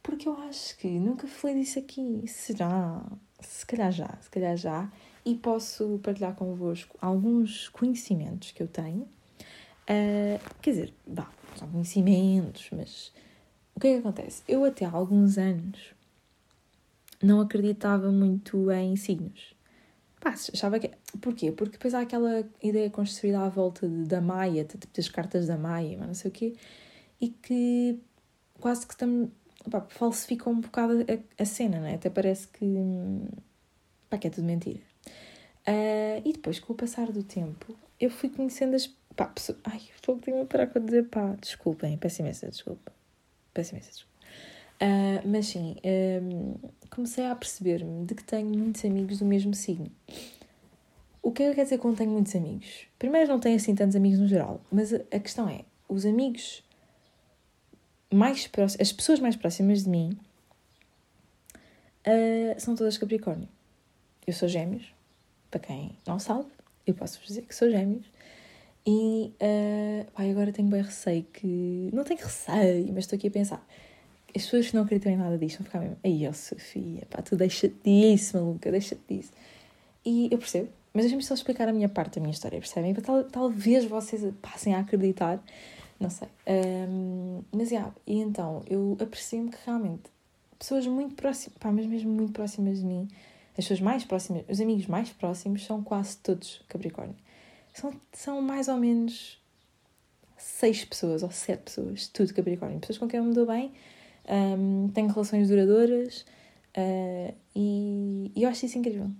porque 0.01 0.27
eu 0.27 0.35
acho 0.41 0.75
que 0.77 0.87
nunca 0.87 1.27
falei 1.27 1.59
disso 1.59 1.77
aqui. 1.77 2.23
Será? 2.27 3.03
Se 3.39 3.65
calhar 3.65 3.91
já, 3.91 4.17
se 4.19 4.29
calhar 4.31 4.57
já. 4.57 4.91
E 5.23 5.35
posso 5.35 5.99
partilhar 6.01 6.33
convosco 6.35 6.97
alguns 6.99 7.69
conhecimentos 7.69 8.51
que 8.51 8.63
eu 8.63 8.67
tenho. 8.67 9.07
Uh, 9.89 10.39
quer 10.61 10.71
dizer, 10.71 10.93
bah, 11.05 11.31
são 11.55 11.67
conhecimentos, 11.69 12.69
mas 12.71 13.11
o 13.77 13.79
que 13.79 13.87
é 13.89 13.93
que 13.93 13.99
acontece? 13.99 14.41
Eu 14.47 14.65
até 14.65 14.85
há 14.85 14.91
alguns 14.91 15.37
anos 15.37 15.93
não 17.21 17.39
acreditava 17.39 18.11
muito 18.11 18.71
em 18.71 18.95
signos. 18.95 19.53
Pá, 20.19 20.31
achava 20.31 20.79
que. 20.79 20.89
Porquê? 21.21 21.51
Porque 21.51 21.73
depois 21.73 21.93
há 21.93 22.01
aquela 22.01 22.43
ideia 22.61 22.89
construída 22.89 23.39
à 23.39 23.49
volta 23.49 23.87
de, 23.87 24.05
da 24.05 24.19
Maia, 24.19 24.65
tipo 24.65 24.87
das 24.91 25.07
cartas 25.07 25.45
da 25.45 25.57
Maia, 25.57 25.95
mas 25.95 26.07
não 26.07 26.13
sei 26.15 26.31
o 26.31 26.33
quê, 26.33 26.55
e 27.21 27.29
que 27.29 27.99
quase 28.59 28.87
que 28.87 28.93
estamos. 28.93 29.29
Pá, 29.69 29.81
falsifica 29.89 30.49
um 30.49 30.59
bocado 30.59 30.93
a, 30.93 31.43
a, 31.43 31.45
cena, 31.45 31.79
não 31.79 31.87
é? 31.87 31.93
Até 31.93 32.09
parece 32.09 32.47
que. 32.47 32.65
Pá, 34.09 34.17
que 34.17 34.25
é 34.25 34.31
tudo 34.31 34.45
mentira. 34.45 34.79
Uh, 35.67 36.21
e 36.25 36.33
depois, 36.33 36.59
com 36.59 36.73
o 36.73 36.75
passar 36.75 37.11
do 37.11 37.21
tempo, 37.21 37.77
eu 37.99 38.09
fui 38.09 38.29
conhecendo 38.29 38.75
as. 38.75 38.87
Pá, 39.15 39.27
pessoas. 39.27 39.59
Ai, 39.63 39.81
tenho 40.01 40.19
que 40.19 40.45
parar 40.45 40.65
com 40.65 40.83
dizer 40.83 41.07
pá. 41.09 41.35
Desculpem, 41.39 41.95
peço 41.95 42.21
imensa 42.21 42.49
desculpa. 42.49 42.96
Peço 43.57 43.73
imensa 43.73 43.89
desculpa. 43.89 44.15
Uh, 44.79 45.27
mas 45.27 45.47
sim, 45.47 45.75
um, 46.21 46.53
comecei 46.91 47.25
a 47.25 47.35
perceber-me 47.35 48.05
de 48.05 48.13
que 48.13 48.23
tenho 48.23 48.47
muitos 48.55 48.85
amigos 48.85 49.17
do 49.17 49.25
mesmo 49.25 49.51
signo. 49.55 49.89
O 51.23 51.31
que 51.31 51.41
é 51.41 51.49
que 51.49 51.55
quer 51.55 51.63
dizer 51.63 51.79
quando 51.79 51.97
tenho 51.97 52.11
muitos 52.11 52.35
amigos? 52.35 52.85
Primeiro, 52.99 53.27
não 53.27 53.39
tenho 53.39 53.55
assim 53.55 53.73
tantos 53.73 53.95
amigos 53.95 54.19
no 54.19 54.27
geral, 54.27 54.61
mas 54.71 54.93
a, 54.93 54.97
a 55.11 55.19
questão 55.19 55.49
é: 55.49 55.65
os 55.89 56.05
amigos 56.05 56.63
mais 58.13 58.45
próximos, 58.45 58.79
as 58.79 58.93
pessoas 58.93 59.19
mais 59.19 59.35
próximas 59.35 59.85
de 59.85 59.89
mim 59.89 60.15
uh, 62.05 62.59
são 62.59 62.75
todas 62.75 62.95
Capricórnio. 62.95 63.49
Eu 64.27 64.33
sou 64.33 64.47
Gêmeos, 64.47 64.93
para 65.49 65.61
quem 65.61 65.97
não 66.05 66.19
sabe, 66.19 66.45
eu 66.85 66.93
posso 66.93 67.17
vos 67.17 67.29
dizer 67.29 67.41
que 67.41 67.55
sou 67.55 67.71
Gêmeos. 67.71 68.05
E 68.87 69.33
uh, 69.41 70.11
pai, 70.13 70.31
agora 70.31 70.51
tenho 70.53 70.69
bem 70.69 70.81
receio 70.81 71.23
que. 71.33 71.89
Não 71.91 72.05
tenho 72.05 72.21
receio, 72.21 72.87
mas 72.93 73.03
estou 73.03 73.17
aqui 73.17 73.27
a 73.27 73.31
pensar 73.31 73.67
as 74.37 74.43
pessoas 74.43 74.67
que 74.67 74.75
não 74.75 74.83
acreditam 74.83 75.11
em 75.11 75.17
nada 75.17 75.37
disto 75.37 75.57
vão 75.59 75.65
ficar 75.65 75.79
mesmo, 75.79 75.97
aí, 76.03 76.27
ó 76.27 76.33
Sofia, 76.33 77.03
pá, 77.09 77.21
tu 77.21 77.35
deixa 77.35 77.67
disso, 77.83 78.37
maluca, 78.37 78.71
deixa 78.71 78.97
disso. 79.07 79.31
E 80.05 80.29
eu 80.31 80.37
percebo, 80.37 80.69
mas 80.93 81.05
deixa-me 81.05 81.23
só 81.23 81.33
explicar 81.33 81.67
a 81.67 81.73
minha 81.73 81.89
parte 81.89 82.15
da 82.15 82.21
minha 82.21 82.31
história, 82.31 82.59
percebem? 82.59 82.93
Tal, 82.95 83.23
talvez 83.25 83.85
vocês 83.85 84.23
passem 84.41 84.73
a 84.75 84.79
acreditar, 84.79 85.43
não 85.99 86.09
sei. 86.09 86.27
Um, 86.47 87.41
mas, 87.51 87.71
yeah, 87.71 87.93
e 88.05 88.19
então, 88.19 88.63
eu 88.69 88.97
aprecio-me 88.99 89.49
que 89.49 89.57
realmente 89.65 90.03
pessoas 90.57 90.85
muito 90.87 91.15
próximas, 91.15 91.57
pá, 91.57 91.71
mas 91.71 91.85
mesmo 91.85 92.11
muito 92.11 92.33
próximas 92.33 92.79
de 92.79 92.85
mim, 92.85 93.07
as 93.51 93.65
pessoas 93.65 93.81
mais 93.81 94.05
próximas, 94.05 94.43
os 94.47 94.61
amigos 94.61 94.87
mais 94.87 95.09
próximos 95.09 95.65
são 95.65 95.83
quase 95.83 96.17
todos 96.17 96.61
Capricórnio. 96.67 97.15
São, 97.77 97.93
são 98.11 98.41
mais 98.41 98.67
ou 98.67 98.77
menos 98.77 99.39
seis 100.35 100.83
pessoas 100.83 101.21
ou 101.21 101.29
sete 101.29 101.61
pessoas, 101.65 102.07
tudo 102.07 102.33
Capricórnio. 102.33 102.79
Pessoas 102.79 102.97
com 102.97 103.07
quem 103.07 103.19
eu 103.19 103.23
me 103.23 103.35
dou 103.35 103.45
bem, 103.45 103.71
um, 104.27 104.89
tenho 104.89 105.07
relações 105.07 105.47
duradouras 105.47 106.25
uh, 106.75 107.35
e, 107.55 108.31
e, 108.35 108.41
eu 108.41 108.49
acho 108.49 108.65
isso 108.65 108.79
incrível. 108.79 109.11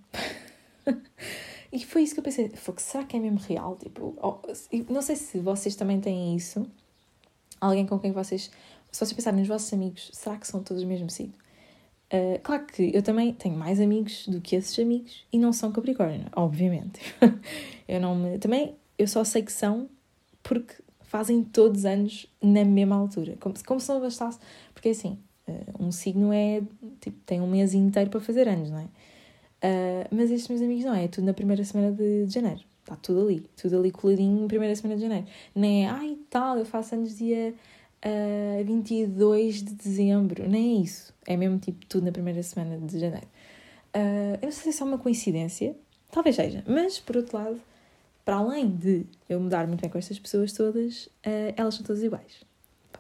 e 1.72 1.86
foi 1.86 2.02
isso 2.02 2.16
que 2.16 2.20
eu 2.20 2.24
pensei: 2.24 2.52
será 2.78 3.04
que 3.04 3.16
é 3.16 3.20
mesmo 3.20 3.38
real? 3.38 3.76
Tipo, 3.76 4.16
oh, 4.20 4.42
não 4.92 5.04
sei 5.04 5.16
se 5.16 5.38
vocês 5.38 5.76
também 5.76 6.02
têm 6.02 6.36
isso. 6.36 6.66
Alguém 7.62 7.86
com 7.86 8.00
quem 8.00 8.12
vocês. 8.12 8.50
Se 8.92 9.00
vocês 9.00 9.14
pensarem 9.14 9.40
nos 9.40 9.48
vossos 9.48 9.72
amigos, 9.72 10.10
será 10.14 10.36
que 10.36 10.48
são 10.48 10.64
todos 10.64 10.82
o 10.82 10.88
mesmo 10.88 11.12
signo? 11.12 11.36
Uh, 12.14 12.40
claro 12.42 12.66
que 12.66 12.92
eu 12.96 13.04
também 13.04 13.34
tenho 13.34 13.58
mais 13.58 13.82
amigos 13.82 14.28
do 14.28 14.40
que 14.40 14.56
esses 14.56 14.78
amigos 14.80 15.26
e 15.32 15.38
não 15.38 15.52
são 15.52 15.72
Capricórnio, 15.72 16.26
obviamente. 16.36 17.02
eu 17.88 18.00
não 18.00 18.16
me. 18.16 18.38
Também 18.40 18.76
eu 18.98 19.08
só 19.08 19.24
sei 19.24 19.42
que 19.42 19.52
são 19.52 19.90
porque 20.42 20.74
fazem 21.02 21.44
todos 21.44 21.86
anos 21.86 22.28
na 22.42 22.64
mesma 22.64 22.96
altura. 22.96 23.36
Como, 23.40 23.56
como 23.66 23.80
se 23.80 23.90
não 23.90 24.00
bastasse. 24.00 24.40
Porque 24.74 24.90
assim, 24.90 25.20
eh, 25.48 25.66
um 25.80 25.92
signo 25.92 26.32
é. 26.32 26.62
Tipo, 27.02 27.18
tem 27.26 27.42
um 27.42 27.48
mês 27.48 27.74
inteiro 27.74 28.10
para 28.10 28.22
fazer 28.22 28.48
anos, 28.48 28.70
não 28.70 28.80
é? 28.80 28.86
Uh, 29.58 30.08
mas 30.12 30.30
estes 30.30 30.48
meus 30.50 30.62
amigos 30.62 30.86
não 30.86 30.94
é, 30.94 31.06
é 31.06 31.08
tudo 31.08 31.26
na 31.26 31.34
primeira 31.34 31.64
semana 31.64 31.92
de, 31.92 32.26
de 32.26 32.34
janeiro. 32.34 32.62
Está 32.82 32.96
tudo 32.96 33.22
ali, 33.22 33.42
tudo 33.58 33.78
ali 33.78 33.92
coladinho 33.92 34.42
na 34.42 34.48
primeira 34.48 34.74
semana 34.76 34.96
de 34.96 35.02
janeiro. 35.02 35.28
Nem 35.54 35.86
é, 35.86 35.90
ai 35.90 36.18
tal, 36.30 36.58
eu 36.58 36.66
faço 36.66 36.96
anos 36.96 37.18
dia 37.18 37.54
uh, 38.06 38.64
22 38.64 39.64
de 39.64 39.74
dezembro. 39.74 40.48
Nem 40.48 40.80
é 40.80 40.82
isso. 40.84 41.14
É 41.26 41.36
mesmo 41.36 41.60
tipo 41.60 41.86
tudo 41.86 42.06
na 42.06 42.12
primeira 42.12 42.42
semana 42.44 42.78
de 42.78 43.00
janeiro. 43.00 43.28
Uh, 43.96 44.38
eu 44.42 44.46
não 44.46 44.52
sei 44.52 44.64
se 44.64 44.70
é 44.70 44.72
só 44.72 44.86
uma 44.86 44.98
coincidência, 44.98 45.76
talvez 46.12 46.36
seja, 46.36 46.64
mas 46.68 47.00
por 47.00 47.18
outro 47.18 47.38
lado, 47.38 47.60
para 48.24 48.36
além 48.36 48.70
de 48.70 49.06
eu 49.28 49.40
mudar 49.40 49.66
muito 49.66 49.82
bem 49.82 49.90
com 49.90 49.98
estas 49.98 50.20
pessoas 50.20 50.52
todas, 50.54 51.06
uh, 51.06 51.54
elas 51.56 51.76
são 51.76 51.84
todas 51.84 52.04
iguais. 52.04 52.46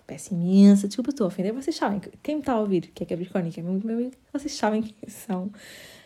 Peço 0.07 0.33
imensa 0.33 0.87
desculpa, 0.87 1.09
estou 1.09 1.25
a 1.25 1.27
ofender. 1.27 1.51
Vocês 1.51 1.75
sabem, 1.75 1.99
quem 2.23 2.35
me 2.35 2.41
está 2.41 2.53
a 2.53 2.59
ouvir, 2.61 2.91
que 2.93 3.03
é 3.03 3.05
Capricórnio, 3.05 3.51
que 3.51 3.59
é 3.59 3.63
meu 3.63 3.73
amigo, 3.73 4.15
vocês 4.31 4.53
sabem 4.53 4.81
quem 4.81 5.09
são. 5.09 5.51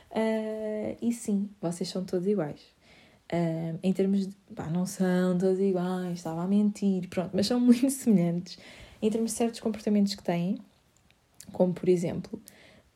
Uh, 0.10 0.98
e 1.00 1.14
sim, 1.14 1.48
vocês 1.62 1.88
são 1.88 2.04
todos 2.04 2.26
iguais. 2.26 2.60
Em 3.82 3.94
termos 3.94 4.28
de. 4.28 4.36
pá, 4.54 4.70
não 4.70 4.86
são 4.86 5.38
todos 5.38 5.60
iguais, 5.60 6.18
estava 6.18 6.44
a 6.44 6.48
mentir, 6.48 7.08
pronto, 7.08 7.32
mas 7.34 7.48
são 7.48 7.60
muito 7.62 7.90
semelhantes. 7.90 8.58
Em 9.02 9.10
termos 9.10 9.32
de 9.32 9.38
certos 9.38 9.60
comportamentos 9.60 10.16
que 10.16 10.24
têm, 10.24 10.60
como 11.52 11.74
por 11.74 11.90
exemplo, 11.90 12.40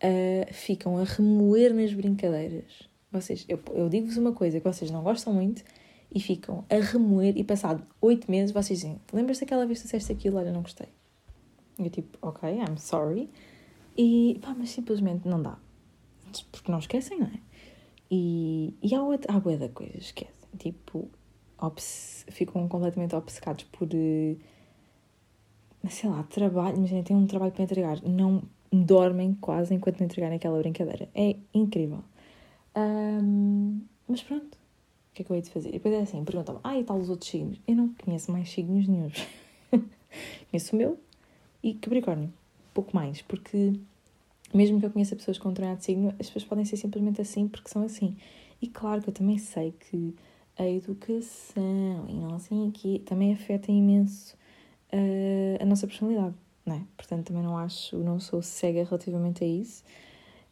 uh, 0.04 0.54
ficam 0.54 0.98
a 0.98 1.04
remoer 1.04 1.74
nas 1.74 1.94
brincadeiras. 1.94 2.88
Vocês, 3.12 3.46
eu, 3.48 3.60
eu 3.74 3.90
digo-vos 3.90 4.18
uma 4.18 4.34
coisa 4.34 4.60
que 4.60 4.68
vocês 4.68 4.92
não 4.92 5.02
gostam 5.02 5.34
muito 5.34 5.64
e 6.14 6.20
ficam 6.20 6.66
a 6.70 6.76
remoer 6.76 7.38
e 7.38 7.44
passado 7.44 7.86
oito 8.02 8.30
meses 8.30 8.52
vocês 8.52 8.80
dizem, 8.80 9.00
lembras-te 9.12 9.42
daquela 9.42 9.66
vez 9.66 9.80
que 9.80 9.86
disseste 9.86 10.12
aquilo, 10.12 10.38
olha, 10.38 10.52
não 10.52 10.62
gostei. 10.62 10.88
Eu 11.80 11.90
tipo, 11.90 12.18
ok, 12.22 12.50
I'm 12.50 12.78
sorry. 12.78 13.30
E 13.98 14.38
pá, 14.42 14.54
mas 14.58 14.70
simplesmente 14.70 15.28
não 15.28 15.42
dá. 15.42 15.58
Porque 16.52 16.72
não 16.72 16.80
esquecem, 16.80 17.20
não 17.20 17.28
é? 17.28 17.40
E, 18.10 18.74
e 18.82 18.96
há, 18.96 19.00
há 19.28 19.40
bué 19.40 19.58
da 19.58 19.70
coisa, 19.70 19.98
esquecem. 19.98 20.50
Tipo, 20.58 21.10
ficam 22.30 22.68
completamente 22.68 23.16
obcecados 23.16 23.66
por, 23.66 23.88
uh, 23.88 24.38
sei 25.90 26.10
lá, 26.10 26.24
trabalho. 26.24 26.78
Imagina, 26.78 27.04
tem 27.04 27.16
um 27.16 27.28
trabalho 27.28 27.52
para 27.52 27.64
entregar. 27.64 28.02
Não 28.04 28.44
dormem 28.72 29.34
quase 29.36 29.74
enquanto 29.74 30.00
não 30.00 30.06
entregarem 30.06 30.38
aquela 30.38 30.60
brincadeira. 30.60 31.10
É 31.16 31.36
incrível. 31.54 32.04
Um, 32.76 33.82
mas 34.08 34.22
pronto, 34.22 34.58
que 35.16 35.22
é 35.22 35.26
que 35.26 35.32
eu 35.32 35.36
hei 35.36 35.42
de 35.42 35.50
fazer? 35.50 35.70
E 35.70 35.74
depois 35.74 35.96
é 35.96 36.02
assim, 36.02 36.24
perguntam-me, 36.26 36.60
ah, 36.62 36.78
e 36.78 36.84
tal 36.84 36.98
os 36.98 37.10
outros 37.10 37.30
signos? 37.30 37.58
Eu 37.66 37.76
não 37.76 37.88
conheço 37.94 38.32
mais 38.32 38.52
signos 38.52 38.86
nenhum. 38.86 39.10
conheço 40.52 40.76
o 40.76 40.78
meu 40.78 41.00
e 41.64 41.74
Capricórnio, 41.74 42.32
pouco 42.74 42.94
mais, 42.94 43.22
porque 43.22 43.74
mesmo 44.54 44.80
que 44.80 44.86
eu 44.86 44.92
conheça 44.92 45.16
pessoas 45.16 45.38
com 45.38 45.50
determinado 45.50 45.84
signo, 45.84 46.10
as 46.20 46.28
pessoas 46.28 46.46
podem 46.46 46.66
ser 46.66 46.78
simplesmente 46.78 47.22
assim 47.22 47.48
porque 47.48 47.70
são 47.70 47.84
assim. 47.84 48.16
E 48.62 48.68
claro 48.68 49.02
que 49.02 49.10
eu 49.10 49.14
também 49.14 49.38
sei 49.38 49.74
que 49.74 50.16
a 50.58 50.68
educação 50.68 52.06
e 52.08 52.14
não 52.14 52.36
assim 52.36 52.70
aqui 52.70 53.00
também 53.00 53.34
afeta 53.34 53.72
imenso 53.72 54.36
uh, 54.94 55.62
a 55.62 55.66
nossa 55.66 55.86
personalidade, 55.86 56.36
não 56.66 56.76
é? 56.76 56.82
Portanto, 56.96 57.28
também 57.28 57.44
não 57.44 57.58
acho, 57.58 57.98
não 57.98 58.20
sou 58.20 58.42
cega 58.42 58.84
relativamente 58.84 59.44
a 59.44 59.48
isso. 59.48 59.84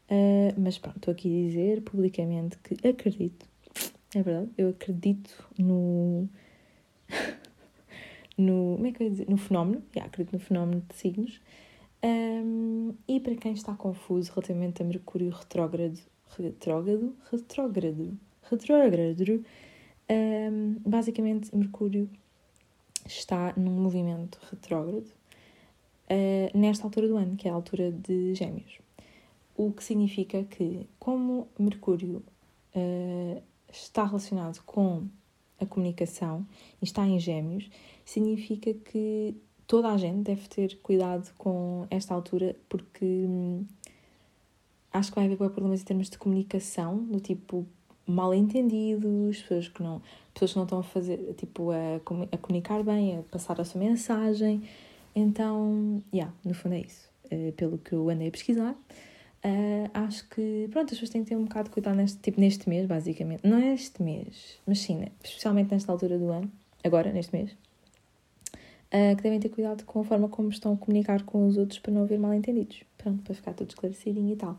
Uh, 0.09 0.53
mas 0.59 0.77
pronto, 0.77 0.97
estou 0.97 1.12
aqui 1.13 1.27
a 1.27 1.47
dizer 1.47 1.81
publicamente 1.81 2.57
que 2.59 2.88
acredito 2.88 3.47
é 4.15 4.21
verdade, 4.21 4.51
eu 4.57 4.69
acredito 4.69 5.50
no. 5.57 6.29
no. 8.38 8.75
Como 8.75 8.85
é 8.85 8.91
que 8.91 9.01
eu 9.01 9.05
ia 9.05 9.12
dizer? 9.12 9.29
No 9.29 9.38
fenómeno. 9.38 9.83
Yeah, 9.95 10.07
acredito 10.07 10.33
no 10.33 10.39
fenómeno 10.39 10.85
de 10.88 10.95
signos. 10.95 11.41
Um, 12.03 12.93
e 13.07 13.19
para 13.19 13.36
quem 13.36 13.53
está 13.53 13.74
confuso 13.75 14.31
relativamente 14.33 14.81
a 14.81 14.86
Mercúrio 14.86 15.29
retrógrado. 15.29 16.00
Retrógrado? 16.38 17.15
Retrógrado. 17.31 18.17
Retrógrado. 18.50 19.45
Um, 20.10 20.75
basicamente, 20.86 21.55
Mercúrio 21.55 22.10
está 23.05 23.53
num 23.55 23.72
movimento 23.72 24.38
retrógrado 24.50 25.07
uh, 26.10 26.57
nesta 26.57 26.86
altura 26.86 27.07
do 27.07 27.17
ano, 27.17 27.36
que 27.38 27.48
é 27.48 27.51
a 27.51 27.53
altura 27.53 27.91
de 27.91 28.36
Gêmeos. 28.36 28.79
O 29.55 29.72
que 29.72 29.83
significa 29.83 30.43
que, 30.43 30.88
como 31.00 31.48
Mercúrio 31.57 32.24
uh, 32.75 33.41
está 33.72 34.03
relacionado 34.05 34.62
com 34.65 35.07
a 35.60 35.65
comunicação 35.65 36.45
e 36.81 36.86
está 36.86 37.05
em 37.07 37.19
gêmeos, 37.19 37.69
significa 38.03 38.74
que 38.74 39.36
toda 39.74 39.89
a 39.89 39.98
gente 39.98 40.22
deve 40.22 40.48
ter 40.48 40.77
cuidado 40.84 41.34
com 41.36 41.88
esta 41.89 42.13
altura, 42.13 42.56
porque 42.70 43.03
hum, 43.03 43.65
acho 44.94 45.10
que 45.10 45.15
vai 45.15 45.25
haver 45.25 45.36
problemas 45.36 45.82
em 45.82 45.84
termos 45.84 46.12
de 46.12 46.18
comunicação, 46.20 47.00
do 47.00 47.20
tipo, 47.20 47.65
mal 48.06 48.36
entendidos, 48.36 49.42
pessoas 49.42 49.70
que 49.70 49.82
não, 49.82 50.00
pessoas 50.32 50.51
que 50.51 50.58
não 50.58 50.65
estão 50.65 50.77
a 50.77 50.84
fazer, 50.84 51.18
tipo, 51.39 51.72
a, 51.72 51.96
a 52.32 52.38
comunicar 52.38 52.84
bem, 52.84 53.18
a 53.18 53.24
passar 53.24 53.60
a 53.60 53.65
sua 53.65 53.82
mensagem. 53.82 54.62
Então, 55.15 56.03
yeah, 56.13 56.32
no 56.46 56.53
fundo 56.53 56.75
é 56.75 56.82
isso. 56.82 57.10
Uh, 57.32 57.51
pelo 57.53 57.80
que 57.80 57.94
eu 57.94 58.08
andei 58.12 58.27
a 58.27 58.32
pesquisar, 58.32 58.74
uh, 58.74 59.89
acho 59.92 60.30
que, 60.30 60.68
pronto, 60.70 60.94
as 60.94 61.00
pessoas 61.00 61.10
têm 61.10 61.24
que 61.24 61.30
ter 61.30 61.36
um 61.36 61.46
bocado 61.46 61.70
de 61.70 61.74
cuidado 61.74 61.96
neste, 61.96 62.20
tipo, 62.20 62.39
neste 62.39 62.70
mês, 62.70 62.86
basicamente. 62.86 63.42
Não 63.44 63.58
é 63.58 63.74
este 63.74 64.03
mês, 64.03 64.60
mas 64.68 64.77
sim, 64.82 64.98
né? 64.98 65.08
especialmente 65.24 65.72
nesta 65.72 65.92
altura 65.92 66.20
do 66.20 66.30
ano, 66.30 66.51
agora, 66.84 67.12
neste 67.12 67.36
mês, 67.36 67.56
uh, 68.93 69.15
que 69.15 69.23
devem 69.23 69.39
ter 69.39 69.50
cuidado 69.50 69.83
com 69.85 70.01
a 70.01 70.03
forma 70.03 70.29
como 70.29 70.50
estão 70.50 70.73
a 70.73 70.77
comunicar 70.77 71.23
com 71.23 71.47
os 71.47 71.57
outros 71.57 71.79
para 71.79 71.91
não 71.91 72.03
haver 72.03 72.19
mal 72.19 72.33
entendidos. 72.33 72.83
Pronto, 72.97 73.23
para 73.23 73.33
ficar 73.33 73.53
tudo 73.53 73.69
esclarecidinho 73.69 74.33
e 74.33 74.35
tal. 74.35 74.57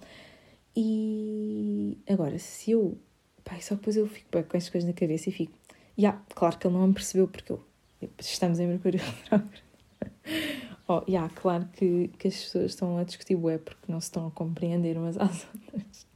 E 0.76 1.98
agora, 2.08 2.38
se 2.38 2.72
eu. 2.72 2.98
Pai, 3.44 3.60
só 3.60 3.74
depois 3.74 3.96
eu 3.96 4.06
fico 4.06 4.30
com 4.30 4.38
estas 4.38 4.70
coisas 4.70 4.88
na 4.88 4.94
cabeça 4.94 5.28
e 5.28 5.32
fico. 5.32 5.52
Yeah, 5.96 6.20
claro 6.34 6.58
que 6.58 6.66
ele 6.66 6.74
não 6.74 6.88
me 6.88 6.94
percebeu 6.94 7.28
porque 7.28 7.52
eu, 7.52 7.62
estamos 8.18 8.58
em 8.58 8.66
Mercúrio 8.66 8.98
retrógrado. 9.30 9.62
oh, 10.88 11.02
yeah, 11.08 11.32
claro 11.34 11.68
que, 11.72 12.08
que 12.18 12.28
as 12.28 12.34
pessoas 12.34 12.72
estão 12.72 12.98
a 12.98 13.04
discutir 13.04 13.36
o 13.36 13.40
porque 13.40 13.92
não 13.92 14.00
se 14.00 14.06
estão 14.06 14.26
a 14.26 14.30
compreender 14.32 14.96
umas 14.96 15.16
às 15.16 15.46
outras. 15.54 16.06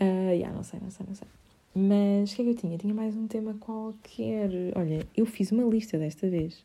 Uh, 0.00 0.32
yeah, 0.32 0.56
não 0.56 0.62
sei, 0.62 0.80
não 0.80 0.90
sei, 0.90 1.06
não 1.06 1.14
sei. 1.14 1.28
Mas 1.74 2.32
o 2.32 2.36
que 2.36 2.42
é 2.42 2.44
que 2.44 2.50
eu 2.50 2.54
tinha? 2.54 2.78
tinha 2.78 2.94
mais 2.94 3.14
um 3.16 3.26
tema 3.26 3.54
qualquer. 3.54 4.50
Olha, 4.74 5.06
eu 5.14 5.26
fiz 5.26 5.52
uma 5.52 5.64
lista 5.64 5.98
desta 5.98 6.28
vez. 6.28 6.64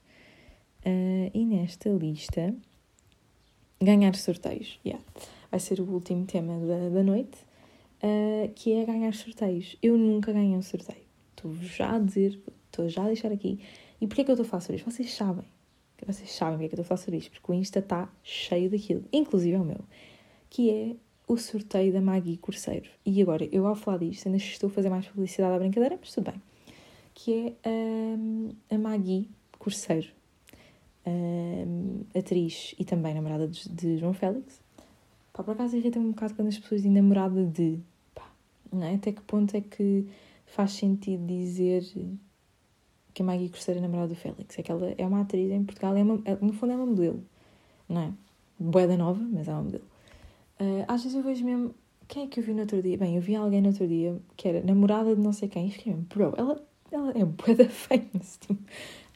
Uh, 0.87 1.29
e 1.33 1.45
nesta 1.45 1.89
lista. 1.89 2.55
Ganhar 3.81 4.15
sorteios. 4.15 4.79
Yeah 4.85 5.03
vai 5.51 5.59
ser 5.59 5.79
o 5.79 5.85
último 5.85 6.25
tema 6.25 6.59
da, 6.65 6.89
da 6.89 7.03
noite, 7.03 7.37
uh, 8.03 8.51
que 8.53 8.73
é 8.73 8.85
ganhar 8.85 9.13
sorteios. 9.13 9.75
Eu 9.81 9.97
nunca 9.97 10.31
ganhei 10.31 10.55
um 10.55 10.61
sorteio. 10.61 11.05
Estou 11.35 11.53
já 11.55 11.95
a 11.95 11.99
dizer, 11.99 12.39
estou 12.65 12.89
já 12.89 13.03
a 13.03 13.07
deixar 13.07 13.31
aqui. 13.31 13.59
E 13.99 14.07
porquê 14.07 14.21
é 14.21 14.23
que 14.25 14.31
eu 14.31 14.33
estou 14.33 14.45
a 14.45 14.49
falar 14.49 14.61
sobre 14.61 14.77
isto? 14.77 14.91
Vocês 14.91 15.13
sabem. 15.13 15.45
Vocês 16.05 16.31
sabem 16.31 16.53
porque 16.57 16.65
é 16.65 16.69
que 16.69 16.75
eu 16.75 16.81
estou 16.81 16.83
a 16.83 16.87
falar 16.87 16.97
sobre 16.97 17.17
isto. 17.17 17.31
Porque 17.31 17.51
o 17.51 17.55
Insta 17.55 17.79
está 17.79 18.09
cheio 18.23 18.69
daquilo. 18.69 19.03
Inclusive 19.11 19.55
é 19.55 19.59
o 19.59 19.65
meu. 19.65 19.79
Que 20.49 20.69
é 20.69 20.95
o 21.27 21.37
sorteio 21.37 21.91
da 21.91 22.01
Maggie 22.01 22.37
Corseiro. 22.37 22.89
E 23.05 23.21
agora, 23.21 23.47
eu 23.51 23.65
ao 23.65 23.75
falar 23.75 23.97
disto, 23.97 24.27
ainda 24.27 24.37
estou 24.37 24.69
a 24.69 24.71
fazer 24.71 24.89
mais 24.89 25.07
publicidade 25.07 25.55
à 25.55 25.59
brincadeira, 25.59 25.97
mas 25.99 26.13
tudo 26.13 26.31
bem. 26.31 26.41
Que 27.13 27.55
é 27.63 27.69
um, 27.69 28.49
a 28.69 28.77
Maggie 28.77 29.27
Corseiro. 29.57 30.16
Um, 31.09 32.03
atriz 32.13 32.75
e 32.77 32.83
também 32.83 33.13
namorada 33.13 33.47
de, 33.47 33.69
de 33.69 33.97
João 33.97 34.13
Félix. 34.13 34.59
Pá, 35.31 35.41
por 35.41 35.51
acaso 35.51 35.77
irrita-me 35.77 36.07
um 36.07 36.11
bocado 36.11 36.33
quando 36.33 36.49
as 36.49 36.57
pessoas 36.57 36.81
dizem 36.81 36.91
namorada 36.91 37.45
de. 37.45 37.79
Pá, 38.13 38.29
não 38.73 38.83
é? 38.83 38.95
Até 38.95 39.13
que 39.13 39.21
ponto 39.21 39.55
é 39.55 39.61
que 39.61 40.05
faz 40.47 40.71
sentido 40.73 41.25
dizer 41.25 41.83
que 43.13 43.21
a 43.21 43.25
Maggie 43.25 43.49
Cruzeiro 43.49 43.79
é 43.79 43.81
namorada 43.81 44.09
do 44.09 44.15
Félix? 44.15 44.59
É 44.59 44.63
que 44.63 44.71
ela 44.71 44.93
é 44.97 45.05
uma 45.05 45.21
atriz 45.21 45.51
em 45.51 45.63
Portugal, 45.63 45.95
é 45.95 46.03
uma, 46.03 46.21
no 46.41 46.53
fundo 46.53 46.73
é 46.73 46.75
uma 46.75 46.85
modelo, 46.85 47.23
não 47.87 48.01
é? 48.01 48.13
Boeda 48.59 48.97
nova, 48.97 49.23
mas 49.31 49.47
é 49.47 49.53
uma 49.53 49.63
modelo. 49.63 49.85
Uh, 50.59 50.83
às 50.87 51.03
vezes 51.03 51.15
eu 51.15 51.23
vejo 51.23 51.45
mesmo. 51.45 51.75
Quem 52.07 52.23
é 52.23 52.27
que 52.27 52.39
eu 52.39 52.43
vi 52.43 52.53
no 52.53 52.61
outro 52.61 52.81
dia? 52.81 52.97
Bem, 52.97 53.15
eu 53.15 53.21
vi 53.21 53.35
alguém 53.35 53.61
no 53.61 53.69
outro 53.69 53.87
dia 53.87 54.17
que 54.35 54.47
era 54.47 54.61
namorada 54.61 55.15
de 55.15 55.21
não 55.21 55.33
sei 55.33 55.47
quem 55.47 55.67
e 55.67 55.71
fiquei 55.71 55.93
mesmo, 55.93 56.07
bro, 56.07 56.33
ela, 56.37 56.63
ela 56.91 57.11
é 57.11 57.23
boeda 57.25 57.67
famous. 57.69 58.37
Tipo, 58.37 58.63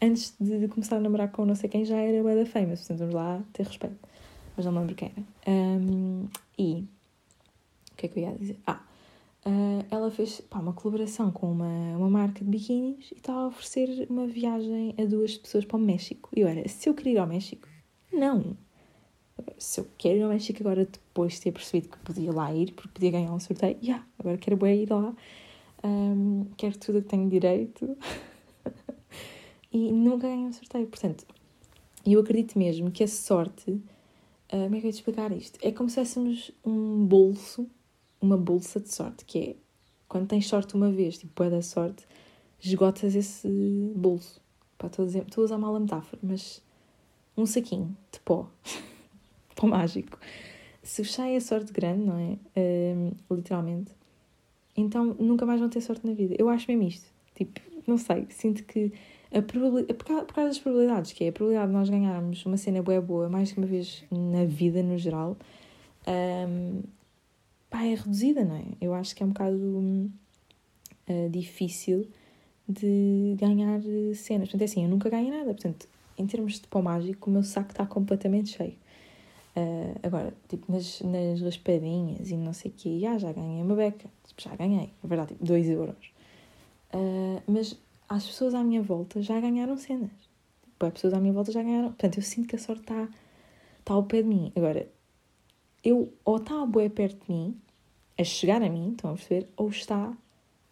antes 0.02 0.34
de, 0.40 0.68
começar 0.68 0.98
a 0.98 1.00
namorar 1.00 1.32
com 1.32 1.46
não 1.46 1.56
sei 1.56 1.70
quem 1.70 1.86
já 1.86 1.98
era 1.98 2.22
boeda 2.22 2.46
famous, 2.46 2.80
portanto 2.80 3.00
vamos 3.00 3.16
lá 3.16 3.42
ter 3.54 3.66
respeito 3.66 4.12
mas 4.56 4.66
não 4.66 4.72
me 4.74 4.80
lembro 4.80 4.96
quem 4.96 5.12
era. 5.16 5.26
Um, 5.48 6.28
e 6.58 6.86
o 7.92 7.96
que 7.96 8.06
é 8.06 8.10
que 8.10 8.20
eu 8.20 8.24
ia 8.24 8.34
dizer? 8.34 8.60
Ah, 8.66 8.82
uh, 9.46 9.86
ela 9.90 10.12
fez 10.12 10.42
pá, 10.42 10.60
uma 10.60 10.74
colaboração 10.74 11.32
com 11.32 11.52
uma, 11.52 11.98
uma 11.98 12.10
marca 12.10 12.44
de 12.44 12.50
biquínis 12.50 13.12
e 13.12 13.16
estava 13.16 13.42
a 13.42 13.48
oferecer 13.48 14.08
uma 14.10 14.28
viagem 14.28 14.94
a 14.98 15.06
duas 15.06 15.38
pessoas 15.38 15.66
para 15.66 15.78
o 15.78 15.80
México. 15.80 16.30
E 16.36 16.42
eu 16.42 16.48
era, 16.48 16.68
se 16.68 16.90
eu 16.90 16.94
queria 16.94 17.14
ir 17.14 17.18
ao 17.18 17.28
México? 17.28 17.68
Não. 18.12 18.58
Se 19.58 19.82
eu 19.82 19.88
quero 19.98 20.18
ir 20.18 20.24
ao 20.24 20.30
México 20.30 20.62
agora, 20.62 20.86
depois 20.86 21.34
de 21.34 21.42
ter 21.42 21.52
percebido 21.52 21.90
que 21.90 21.98
podia 22.00 22.32
lá 22.32 22.54
ir, 22.54 22.74
porque 22.74 22.90
podia 22.90 23.12
ganhar 23.12 23.34
um 23.34 23.40
sorteio, 23.40 23.76
já, 23.76 23.82
yeah, 23.82 24.08
agora 24.20 24.38
quero 24.38 24.58
bem 24.58 24.84
ir 24.84 24.92
lá. 24.92 25.14
Um, 25.84 26.46
quero 26.58 26.78
tudo 26.78 27.00
o 27.00 27.02
que 27.02 27.08
tenho 27.08 27.28
direito. 27.30 27.98
e 29.72 29.92
nunca 29.92 30.28
ganhei 30.28 30.46
um 30.46 30.54
sorteio. 30.54 30.88
Portanto, 30.88 31.26
eu 32.06 32.20
acredito 32.20 32.58
mesmo 32.58 32.92
que 32.92 33.04
a 33.04 33.08
sorte 33.08 33.82
Uh, 34.52 34.66
como 34.66 34.76
é 34.76 34.80
que 34.80 34.86
eu 34.86 34.90
ia 34.90 34.92
te 34.92 34.96
explicar 34.96 35.32
isto? 35.32 35.58
É 35.62 35.72
como 35.72 35.90
se 35.90 35.96
tivéssemos 35.96 36.52
um 36.66 37.06
bolso, 37.06 37.70
uma 38.20 38.36
bolsa 38.36 38.82
de 38.82 38.94
sorte, 38.94 39.24
que 39.24 39.40
é 39.40 39.56
quando 40.10 40.28
tens 40.28 40.46
sorte 40.46 40.76
uma 40.76 40.92
vez, 40.92 41.18
tipo, 41.18 41.42
é 41.42 41.50
da 41.50 41.62
sorte, 41.62 42.06
esgotas 42.62 43.16
esse 43.16 43.48
bolso. 43.96 44.42
Estou 44.84 45.04
a, 45.04 45.06
dizer, 45.06 45.24
estou 45.24 45.44
a 45.44 45.46
usar 45.46 45.58
mal 45.58 45.74
a 45.74 45.80
metáfora, 45.80 46.20
mas 46.22 46.62
um 47.38 47.46
saquinho 47.46 47.96
de 48.12 48.20
pó, 48.20 48.50
pó 49.56 49.68
mágico. 49.68 50.20
Se 50.84 51.02
fechar 51.04 51.34
a 51.34 51.40
sorte 51.40 51.72
grande, 51.72 52.04
não 52.04 52.18
é? 52.18 52.38
Uh, 52.60 53.16
literalmente. 53.34 53.92
Então 54.76 55.16
nunca 55.18 55.46
mais 55.46 55.62
vão 55.62 55.70
ter 55.70 55.80
sorte 55.80 56.06
na 56.06 56.14
vida. 56.14 56.36
Eu 56.38 56.50
acho 56.50 56.70
mesmo 56.70 56.84
isto. 56.84 57.08
Tipo, 57.36 57.62
não 57.88 57.98
sei, 57.98 58.28
sinto 58.30 58.66
que 58.66 58.92
a 59.34 59.42
probabilidade, 59.42 59.94
por, 59.94 60.06
causa, 60.06 60.26
por 60.26 60.34
causa 60.34 60.50
das 60.50 60.60
probabilidades, 60.60 61.14
que 61.14 61.24
é 61.24 61.30
a 61.30 61.32
probabilidade 61.32 61.72
de 61.72 61.78
nós 61.78 61.90
ganharmos 61.90 62.46
uma 62.46 62.58
cena 62.58 62.82
boa 62.82 63.02
boa 63.02 63.30
mais 63.30 63.52
que 63.52 63.58
uma 63.58 63.68
vez 63.68 64.04
na 64.12 64.44
vida 64.44 64.84
no 64.84 64.98
geral, 64.98 65.38
um, 66.08 66.82
pá, 67.70 67.84
é 67.86 67.96
reduzida, 67.96 68.44
não 68.44 68.56
é? 68.56 68.66
Eu 68.82 68.94
acho 68.94 69.16
que 69.16 69.24
é 69.24 69.26
um 69.26 69.30
bocado 69.30 70.12
uh, 71.08 71.30
difícil 71.30 72.08
de 72.68 73.36
ganhar 73.40 73.82
cenas. 74.16 74.50
Portanto, 74.50 74.62
é 74.62 74.66
assim, 74.66 74.84
eu 74.84 74.90
nunca 74.90 75.10
ganho 75.10 75.30
nada. 75.30 75.54
Portanto, 75.54 75.88
em 76.18 76.28
termos 76.28 76.60
de 76.60 76.68
pó 76.68 76.82
mágico, 76.82 77.30
o 77.30 77.34
meu 77.34 77.44
saco 77.44 77.72
está 77.72 77.86
completamente 77.86 78.50
cheio. 78.58 78.76
Uh, 79.56 80.00
agora, 80.04 80.34
tipo, 80.48 80.72
nas, 80.72 81.02
nas 81.02 81.42
raspadinhas 81.42 82.30
e 82.30 82.38
não 82.38 82.54
sei 82.54 82.72
o 82.72 82.74
quê, 82.76 83.00
já 83.00 83.32
ganhei 83.32 83.62
uma 83.62 83.76
beca. 83.76 84.10
Tipo, 84.28 84.42
já 84.42 84.56
ganhei, 84.56 84.92
é 85.04 85.08
verdade, 85.08 85.34
tipo, 85.34 85.46
2 85.46 85.70
euros. 85.70 86.12
Uh, 86.94 87.42
mas 87.48 87.78
as 88.16 88.28
pessoas 88.28 88.54
à 88.54 88.62
minha 88.62 88.82
volta 88.82 89.22
já 89.22 89.40
ganharam 89.40 89.78
cenas. 89.78 90.12
Tipo, 90.66 90.86
as 90.86 90.94
pessoas 90.94 91.14
à 91.14 91.20
minha 91.20 91.32
volta 91.32 91.50
já 91.50 91.64
ganharam. 91.64 91.88
Portanto, 91.88 92.18
eu 92.18 92.22
sinto 92.22 92.50
que 92.50 92.58
a 92.58 92.60
sorte 92.60 92.82
está 92.82 93.08
tá 93.86 93.94
ao 93.94 94.04
pé 94.04 94.22
de 94.22 94.28
mim. 94.28 94.52
Agora, 94.54 94.86
eu 95.82 96.12
ou 96.26 96.36
está 96.36 96.62
a 96.62 96.66
boé 96.66 96.90
perto 96.90 97.26
de 97.26 97.32
mim, 97.32 97.58
a 98.20 98.24
chegar 98.26 98.62
a 98.62 98.70
mim, 98.70 98.92
estão 98.92 99.12
a 99.12 99.14
perceber? 99.14 99.48
Ou 99.56 99.70
está 99.70 100.14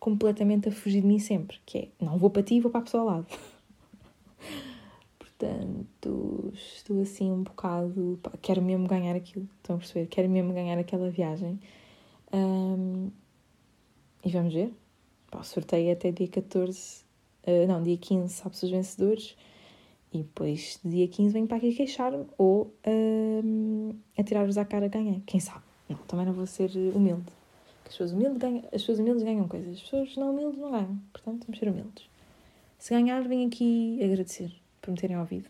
completamente 0.02 0.67
a 0.67 0.71
fugir 0.73 0.99
de 0.99 1.08
mim 1.08 1.17
sempre. 1.17 1.58
Que 1.65 1.78
é, 1.78 1.88
não 2.04 2.17
vou 2.17 2.30
para 2.30 2.43
ti, 2.43 2.60
vou 2.60 2.69
para 2.69 2.82
a 2.82 2.84
pessoa 2.84 3.04
ao 3.04 3.08
lado. 3.08 3.28
Portanto, 5.17 6.52
estou 6.54 7.02
assim 7.02 7.32
um 7.32 7.43
bocado. 7.43 8.19
Pá, 8.21 8.34
quero 8.41 8.62
mesmo 8.62 8.86
ganhar 8.86 9.15
aquilo, 9.15 9.47
estão 9.60 9.78
a 9.78 9.80
perceber? 9.80 10.08
Quero 10.08 10.28
mesmo 10.28 10.54
ganhar 10.54 10.78
aquela 10.78 11.10
viagem. 11.10 11.58
Um, 12.34 13.10
e 14.25 14.30
vamos 14.30 14.54
ver. 14.54 14.73
Pá, 15.32 15.39
o 15.39 15.43
sorteio 15.43 15.88
é 15.88 15.93
até 15.93 16.12
dia 16.12 16.28
14 16.28 17.08
Uh, 17.45 17.67
não, 17.67 17.82
dia 17.82 17.97
15 17.97 18.34
sabe-se 18.34 18.65
os 18.65 18.71
vencedores 18.71 19.38
e 20.12 20.19
depois 20.19 20.80
dia 20.84 21.08
15 21.08 21.34
venho 21.34 21.47
para 21.47 21.58
aqui 21.58 21.73
queixar-me 21.73 22.25
ou 22.38 22.73
uh, 22.86 24.23
tirar-vos 24.23 24.58
à 24.58 24.65
cara 24.65 24.88
ganhei. 24.88 25.21
Quem 25.25 25.39
sabe? 25.39 25.63
Não, 25.88 25.97
também 26.08 26.25
não 26.25 26.34
vou 26.34 26.45
ser 26.45 26.71
humilde. 26.93 27.32
As 27.86 27.91
pessoas 27.91 28.12
humildes 28.12 28.38
ganham, 28.38 28.63
as 28.65 28.82
pessoas 28.82 28.99
humildes 28.99 29.23
ganham 29.23 29.47
coisas, 29.47 29.73
as 29.75 29.82
pessoas 29.82 30.15
não 30.15 30.32
humildes 30.32 30.60
não 30.60 30.71
ganham. 30.71 30.99
Portanto, 31.12 31.45
vamos 31.45 31.60
ser 31.60 31.69
humildes. 31.69 32.10
Se 32.78 32.93
ganhar, 32.93 33.28
venho 33.28 33.47
aqui 33.47 33.99
agradecer 34.04 34.52
por 34.82 34.91
me 34.91 34.97
terem 34.97 35.17
ouvido. 35.17 35.49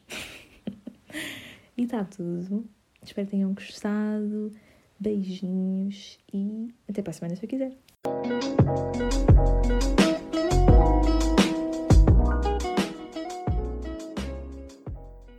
e 1.77 1.83
está 1.83 2.03
tudo. 2.05 2.65
Espero 3.03 3.27
que 3.27 3.31
tenham 3.31 3.53
gostado. 3.53 4.51
Beijinhos 4.99 6.19
e 6.33 6.73
até 6.89 7.01
para 7.01 7.11
a 7.11 7.13
semana 7.13 7.35
se 7.35 7.45
eu 7.45 7.49
quiser. 7.49 7.77